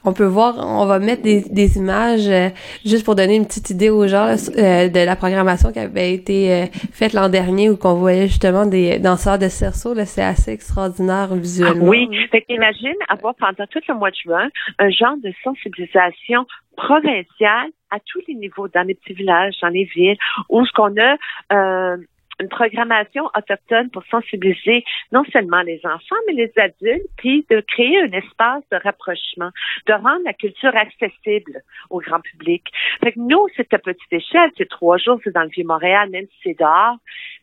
On 0.05 0.13
peut 0.13 0.25
voir, 0.25 0.57
on 0.59 0.87
va 0.87 0.99
mettre 0.99 1.23
des, 1.23 1.43
des 1.43 1.79
images 1.79 2.29
euh, 2.29 2.49
juste 2.85 3.05
pour 3.05 3.15
donner 3.15 3.37
une 3.37 3.47
petite 3.47 3.71
idée 3.71 3.91
aux 3.91 4.07
gens 4.07 4.35
euh, 4.57 4.89
de 4.89 5.05
la 5.05 5.17
programmation 5.17 5.73
qui 5.73 5.79
avait 5.79 6.13
été 6.13 6.53
euh, 6.53 6.67
faite 6.93 7.13
l'an 7.13 7.29
dernier 7.29 7.71
où 7.71 7.77
qu'on 7.77 7.95
voyait 7.95 8.27
justement 8.27 8.67
des 8.67 8.99
danseurs 8.99 9.39
de 9.39 9.49
cerceau. 9.49 9.95
C'est 10.05 10.23
assez 10.23 10.53
extraordinaire 10.53 11.35
visuellement. 11.35 11.87
Ah 11.87 11.89
oui, 11.89 12.09
fait 12.31 12.43
qu'imagine 12.43 12.95
avoir 13.09 13.35
pendant 13.35 13.67
tout 13.71 13.81
le 13.89 13.95
mois 13.95 14.11
de 14.11 14.17
juin 14.17 14.49
un 14.79 14.91
genre 14.91 15.17
de 15.23 15.33
sensibilisation 15.45 16.47
provinciale 16.77 17.71
à 17.91 17.99
tous 18.01 18.21
les 18.29 18.35
niveaux, 18.35 18.69
dans 18.69 18.87
les 18.87 18.95
petits 18.95 19.15
villages, 19.15 19.55
dans 19.63 19.69
les 19.69 19.85
villes, 19.85 20.17
où 20.49 20.65
ce 20.65 20.73
qu'on 20.73 20.95
a 20.97 21.17
euh, 21.53 21.97
une 22.41 22.49
programmation 22.49 23.25
autochtone 23.37 23.91
pour 23.91 24.05
sensibiliser 24.07 24.85
non 25.13 25.25
seulement 25.33 25.63
les 25.63 25.81
enfants, 25.85 26.17
mais 26.27 26.35
les 26.35 26.53
adultes, 26.57 27.09
puis 27.17 27.45
de 27.51 27.61
créer 27.61 28.01
un 28.03 28.13
espace 28.13 28.63
de 28.71 28.79
rapprochement, 28.83 29.51
de 29.87 29.93
rendre 29.93 30.23
la 30.25 30.33
culture 30.33 30.75
accessible 30.75 31.63
au 31.91 32.01
grand 32.01 32.21
public. 32.21 32.65
Fait 33.03 33.13
que 33.13 33.21
nous, 33.21 33.47
c'est 33.57 33.73
à 33.73 33.79
petite 33.79 34.13
échelle, 34.13 34.51
c'est 34.57 34.69
trois 34.69 34.99
jours, 34.99 35.19
c'est 35.25 35.35
dans 35.35 35.43
le 35.43 35.49
Vieux-Montréal, 35.49 36.11
même 36.11 36.27
si 36.27 36.39
c'est 36.45 36.59
dehors, 36.59 36.97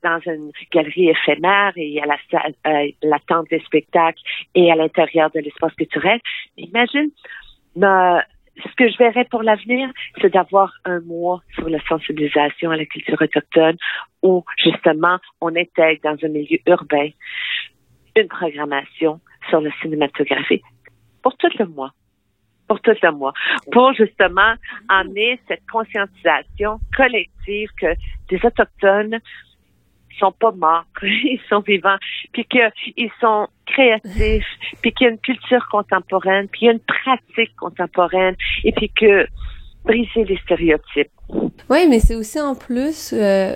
dans 0.04 0.20
une 0.25 0.52
galerie 0.72 1.10
éphémère 1.10 1.74
et 1.75 2.02
à 2.02 2.06
la, 2.06 2.18
euh, 2.68 2.92
la 3.02 3.20
tente 3.28 3.50
des 3.50 3.60
spectacles 3.60 4.22
et 4.54 4.72
à 4.72 4.75
l'intérieur 4.75 5.32
de 5.32 5.40
l'espace 5.40 5.74
culturel. 5.74 6.20
Imagine, 6.58 7.10
ce 8.58 8.76
que 8.76 8.90
je 8.90 8.98
verrais 8.98 9.26
pour 9.26 9.44
l'avenir, 9.44 9.90
c'est 10.22 10.34
d'avoir 10.34 10.74
un 10.86 11.02
mois 11.02 11.42
sur 11.56 11.70
la 11.70 11.80
sensibilisation 11.88 12.72
à 12.72 12.78
la 12.78 12.86
culture 12.86 13.22
autochtone 13.22 13.78
où, 14.22 14.44
justement, 14.64 15.20
on 15.42 15.56
intègre 15.56 16.02
dans 16.04 16.18
un 16.24 16.30
milieu 16.30 16.58
urbain 16.66 17.10
une 18.16 18.28
programmation 18.28 19.20
sur 19.50 19.62
la 19.62 19.72
cinématographie 19.82 20.62
pour 21.22 21.36
tout 21.38 21.50
le 21.60 21.66
mois. 21.66 21.92
Pour 22.68 22.80
tout 22.82 22.96
le 23.02 23.12
mois. 23.12 23.34
Pour, 23.72 23.94
justement, 23.94 24.54
amener 24.90 25.40
cette 25.48 25.64
conscientisation 25.72 26.80
collective 26.96 27.70
que 27.80 27.94
des 28.30 28.40
Autochtones 28.44 29.20
sont 30.19 30.31
pas 30.31 30.51
morts, 30.51 30.86
ils 31.03 31.39
sont 31.50 31.60
vivants, 31.62 31.98
puis 32.34 32.45
qu'ils 32.45 33.12
sont 33.19 33.48
créatifs, 33.65 34.45
puis 34.81 34.93
qu'il 34.93 35.05
y 35.05 35.10
a 35.10 35.13
une 35.13 35.19
culture 35.19 35.65
contemporaine, 35.69 36.48
puis 36.50 36.62
il 36.63 36.65
y 36.65 36.69
a 36.69 36.74
une 36.74 36.79
pratique 36.79 37.55
contemporaine, 37.55 38.36
et 38.63 38.72
puis 38.72 38.89
que 38.89 39.27
briser 39.84 40.25
les 40.25 40.38
stéréotypes. 40.38 41.12
Oui, 41.67 41.88
mais 41.89 42.00
c'est 42.00 42.13
aussi 42.13 42.39
en 42.39 42.53
plus, 42.53 43.10
euh, 43.12 43.55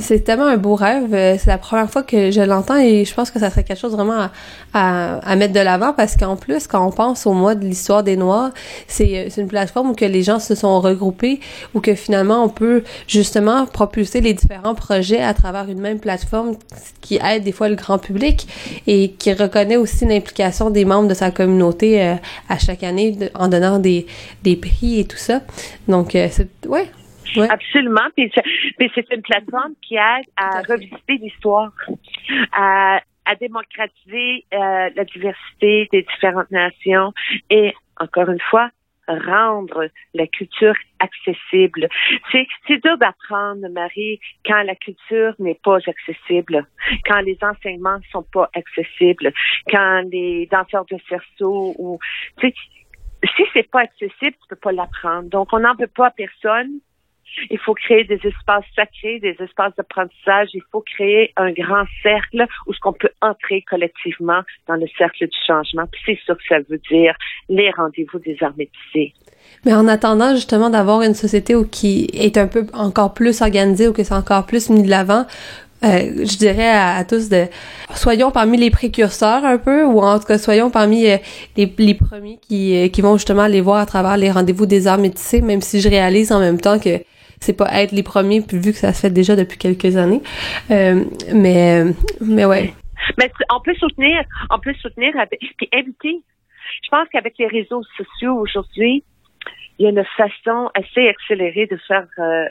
c'est 0.00 0.20
tellement 0.24 0.46
un 0.46 0.56
beau 0.56 0.74
rêve. 0.74 1.12
Euh, 1.12 1.36
c'est 1.38 1.50
la 1.50 1.58
première 1.58 1.90
fois 1.90 2.02
que 2.02 2.30
je 2.30 2.40
l'entends 2.40 2.78
et 2.78 3.04
je 3.04 3.12
pense 3.14 3.30
que 3.30 3.38
ça 3.38 3.50
serait 3.50 3.64
quelque 3.64 3.78
chose 3.78 3.92
vraiment 3.92 4.28
à, 4.72 5.18
à, 5.18 5.36
mettre 5.36 5.52
de 5.52 5.60
l'avant 5.60 5.92
parce 5.92 6.16
qu'en 6.16 6.36
plus, 6.36 6.66
quand 6.66 6.86
on 6.86 6.90
pense 6.90 7.26
au 7.26 7.34
mois 7.34 7.54
de 7.54 7.66
l'histoire 7.66 8.02
des 8.02 8.16
Noirs, 8.16 8.52
c'est 8.88 9.28
une 9.36 9.48
plateforme 9.48 9.90
où 9.90 9.94
que 9.94 10.06
les 10.06 10.22
gens 10.22 10.38
se 10.38 10.54
sont 10.54 10.80
regroupés, 10.80 11.40
où 11.74 11.80
que 11.80 11.94
finalement 11.94 12.42
on 12.44 12.48
peut 12.48 12.82
justement 13.06 13.66
propulser 13.66 14.22
les 14.22 14.32
différents 14.32 14.74
projets 14.74 15.22
à 15.22 15.34
travers 15.34 15.68
une 15.68 15.80
même 15.80 15.98
plateforme 15.98 16.56
qui 17.02 17.20
aide 17.22 17.44
des 17.44 17.52
fois 17.52 17.68
le 17.68 17.76
grand 17.76 17.98
public 17.98 18.48
et 18.86 19.10
qui 19.10 19.34
reconnaît 19.34 19.76
aussi 19.76 20.06
l'implication 20.06 20.70
des 20.70 20.86
membres 20.86 21.08
de 21.08 21.14
sa 21.14 21.30
communauté 21.30 22.02
euh, 22.02 22.14
à 22.48 22.56
chaque 22.58 22.82
année 22.82 23.18
en 23.34 23.48
donnant 23.48 23.78
des, 23.78 24.06
des 24.42 24.56
prix 24.56 25.00
et 25.00 25.04
tout 25.04 25.18
ça. 25.18 25.42
Donc, 25.88 26.12
c'est, 26.12 26.48
ouais, 26.66 26.88
Absolument. 27.36 28.08
Puis 28.16 28.32
c'est 28.94 29.10
une 29.12 29.22
plateforme 29.22 29.74
qui 29.82 29.96
aide 29.96 30.26
à 30.36 30.62
revisiter 30.62 31.18
l'histoire, 31.18 31.72
à, 32.52 33.00
à 33.24 33.34
démocratiser 33.36 34.44
euh, 34.52 34.90
la 34.94 35.04
diversité 35.04 35.88
des 35.92 36.02
différentes 36.02 36.50
nations 36.50 37.12
et, 37.50 37.74
encore 37.98 38.28
une 38.30 38.40
fois, 38.50 38.70
rendre 39.08 39.88
la 40.14 40.26
culture 40.26 40.74
accessible. 41.00 41.88
C'est, 42.30 42.46
c'est 42.66 42.82
dur 42.82 42.96
d'apprendre, 42.98 43.68
Marie, 43.68 44.20
quand 44.44 44.62
la 44.62 44.74
culture 44.76 45.34
n'est 45.38 45.58
pas 45.62 45.78
accessible, 45.86 46.66
quand 47.06 47.20
les 47.20 47.38
enseignements 47.42 47.98
ne 47.98 48.04
sont 48.12 48.24
pas 48.32 48.48
accessibles, 48.54 49.32
quand 49.70 50.02
les 50.12 50.46
danseurs 50.46 50.84
de 50.86 50.98
cerceau 51.08 51.74
ou, 51.78 51.98
si 52.40 52.54
c'est 53.52 53.68
pas 53.70 53.80
accessible, 53.80 54.36
tu 54.42 54.48
peux 54.48 54.56
pas 54.56 54.72
l'apprendre. 54.72 55.28
Donc, 55.28 55.48
on 55.52 55.60
n'en 55.60 55.74
veut 55.74 55.88
pas 55.88 56.06
à 56.06 56.10
personne. 56.10 56.80
Il 57.50 57.58
faut 57.58 57.74
créer 57.74 58.04
des 58.04 58.20
espaces 58.24 58.64
sacrés, 58.74 59.18
des 59.20 59.36
espaces 59.40 59.74
d'apprentissage. 59.76 60.48
Il 60.54 60.62
faut 60.70 60.80
créer 60.80 61.32
un 61.36 61.52
grand 61.52 61.84
cercle 62.02 62.46
où 62.66 62.72
ce 62.72 62.80
qu'on 62.80 62.92
peut 62.92 63.10
entrer 63.20 63.62
collectivement 63.62 64.42
dans 64.68 64.76
le 64.76 64.86
cercle 64.98 65.26
du 65.26 65.36
changement. 65.46 65.86
Puis 65.90 66.00
c'est 66.06 66.24
sûr 66.24 66.36
que 66.36 66.42
ça 66.48 66.58
veut 66.68 66.80
dire 66.90 67.14
les 67.48 67.70
rendez-vous 67.70 68.18
des 68.18 68.36
armées 68.40 68.70
Mais 69.64 69.74
en 69.74 69.88
attendant 69.88 70.34
justement 70.34 70.70
d'avoir 70.70 71.02
une 71.02 71.14
société 71.14 71.54
où 71.54 71.66
qui 71.66 72.08
est 72.12 72.36
un 72.36 72.46
peu 72.46 72.66
encore 72.72 73.14
plus 73.14 73.40
organisée, 73.42 73.88
ou 73.88 73.92
que 73.92 74.04
c'est 74.04 74.14
encore 74.14 74.46
plus 74.46 74.70
mis 74.70 74.82
de 74.82 74.90
l'avant, 74.90 75.26
euh, 75.82 76.26
je 76.26 76.36
dirais 76.36 76.68
à, 76.68 77.02
tous 77.04 77.30
de 77.30 77.46
soyons 77.94 78.30
parmi 78.30 78.58
les 78.58 78.70
précurseurs 78.70 79.46
un 79.46 79.56
peu 79.56 79.82
ou 79.84 80.02
en 80.02 80.18
tout 80.18 80.26
cas 80.26 80.36
soyons 80.36 80.68
parmi 80.70 81.06
euh, 81.06 81.16
les, 81.56 81.72
les, 81.78 81.94
premiers 81.94 82.38
qui, 82.46 82.76
euh, 82.76 82.88
qui 82.88 83.00
vont 83.00 83.16
justement 83.16 83.42
aller 83.42 83.62
voir 83.62 83.78
à 83.78 83.86
travers 83.86 84.18
les 84.18 84.30
rendez-vous 84.30 84.66
des 84.66 84.86
arts 84.86 84.98
métissés 84.98 85.40
même 85.40 85.62
si 85.62 85.80
je 85.80 85.88
réalise 85.88 86.32
en 86.32 86.38
même 86.38 86.60
temps 86.60 86.78
que 86.78 86.98
c'est 87.40 87.56
pas 87.56 87.68
être 87.72 87.92
les 87.92 88.02
premiers, 88.02 88.40
vu 88.40 88.72
que 88.72 88.78
ça 88.78 88.92
se 88.92 89.00
fait 89.00 89.10
déjà 89.10 89.34
depuis 89.34 89.58
quelques 89.58 89.96
années. 89.96 90.22
Euh, 90.70 91.04
mais, 91.34 91.84
mais 92.20 92.44
ouais. 92.44 92.74
Mais 93.18 93.30
on 93.50 93.60
peut 93.60 93.74
soutenir, 93.74 94.22
on 94.50 94.58
peut 94.58 94.74
soutenir, 94.74 95.14
puis 95.56 95.68
inviter. 95.72 96.22
Je 96.84 96.88
pense 96.90 97.08
qu'avec 97.08 97.38
les 97.38 97.46
réseaux 97.46 97.82
sociaux 97.96 98.36
aujourd'hui, 98.36 99.02
il 99.78 99.84
y 99.84 99.86
a 99.86 99.90
une 99.90 100.04
façon 100.16 100.70
assez 100.74 101.08
accélérée 101.08 101.66
de 101.66 101.78
faire 101.88 102.06
euh, 102.18 102.44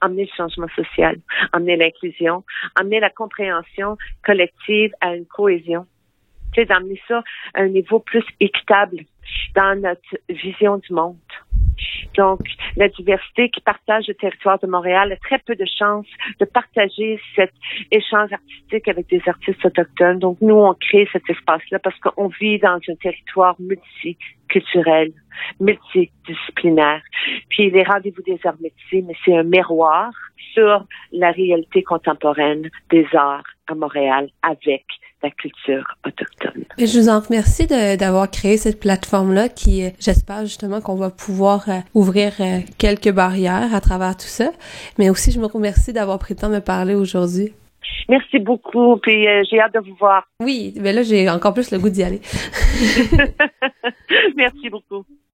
amener 0.00 0.24
le 0.24 0.36
changement 0.36 0.66
social, 0.74 1.16
amener 1.52 1.76
l'inclusion, 1.76 2.44
amener 2.74 2.98
la 2.98 3.10
compréhension 3.10 3.96
collective 4.24 4.92
à 5.00 5.14
une 5.14 5.26
cohésion. 5.26 5.86
Tu 6.52 6.60
sais, 6.60 6.66
d'amener 6.66 7.00
ça 7.06 7.22
à 7.54 7.62
un 7.62 7.68
niveau 7.68 8.00
plus 8.00 8.24
équitable 8.40 9.04
dans 9.54 9.80
notre 9.80 10.18
vision 10.28 10.78
du 10.78 10.92
monde. 10.92 11.16
Donc, 12.16 12.40
la 12.76 12.88
diversité 12.88 13.48
qui 13.48 13.60
partage 13.60 14.06
le 14.08 14.14
territoire 14.14 14.58
de 14.58 14.66
Montréal 14.66 15.12
a 15.12 15.16
très 15.16 15.38
peu 15.38 15.54
de 15.54 15.64
chances 15.78 16.06
de 16.38 16.44
partager 16.44 17.20
cet 17.34 17.52
échange 17.90 18.32
artistique 18.32 18.88
avec 18.88 19.08
des 19.08 19.22
artistes 19.26 19.64
autochtones. 19.64 20.18
Donc, 20.18 20.38
nous, 20.40 20.54
on 20.54 20.74
crée 20.74 21.08
cet 21.12 21.28
espace-là 21.28 21.78
parce 21.78 21.98
qu'on 22.00 22.28
vit 22.28 22.58
dans 22.58 22.78
un 22.88 22.94
territoire 23.00 23.56
multiculturel, 23.58 25.12
multidisciplinaire. 25.60 27.02
Puis, 27.48 27.70
les 27.70 27.82
rendez-vous 27.82 28.22
des 28.22 28.38
arts 28.44 28.60
métiers, 28.60 29.02
mais 29.06 29.14
c'est 29.24 29.36
un 29.36 29.44
miroir 29.44 30.12
sur 30.54 30.86
la 31.12 31.30
réalité 31.30 31.82
contemporaine 31.82 32.70
des 32.90 33.06
arts 33.14 33.44
à 33.68 33.74
Montréal 33.74 34.28
avec 34.42 34.84
la 35.22 35.30
culture 35.30 35.84
autochtone. 36.06 36.64
Et 36.78 36.86
je 36.86 36.98
vous 36.98 37.08
en 37.08 37.20
remercie 37.20 37.66
d'avoir 37.66 38.30
créé 38.30 38.56
cette 38.56 38.80
plateforme-là 38.80 39.48
qui, 39.48 39.84
euh, 39.84 39.90
j'espère 40.00 40.42
justement 40.42 40.80
qu'on 40.80 40.96
va 40.96 41.10
pouvoir 41.10 41.68
euh, 41.68 41.78
ouvrir 41.94 42.32
euh, 42.40 42.58
quelques 42.78 43.12
barrières 43.12 43.74
à 43.74 43.80
travers 43.80 44.16
tout 44.16 44.26
ça. 44.26 44.50
Mais 44.98 45.10
aussi, 45.10 45.30
je 45.30 45.40
me 45.40 45.46
remercie 45.46 45.92
d'avoir 45.92 46.18
pris 46.18 46.34
le 46.34 46.40
temps 46.40 46.48
de 46.48 46.54
me 46.54 46.60
parler 46.60 46.94
aujourd'hui. 46.94 47.52
Merci 48.08 48.38
beaucoup, 48.38 48.96
puis 48.96 49.26
j'ai 49.48 49.60
hâte 49.60 49.74
de 49.74 49.80
vous 49.80 49.94
voir. 49.98 50.24
Oui, 50.40 50.74
mais 50.80 50.92
là, 50.92 51.02
j'ai 51.02 51.28
encore 51.30 51.54
plus 51.54 51.70
le 51.70 51.78
goût 51.78 51.88
d'y 51.88 52.02
aller. 52.02 52.20
Merci 54.36 54.70
beaucoup. 54.70 55.04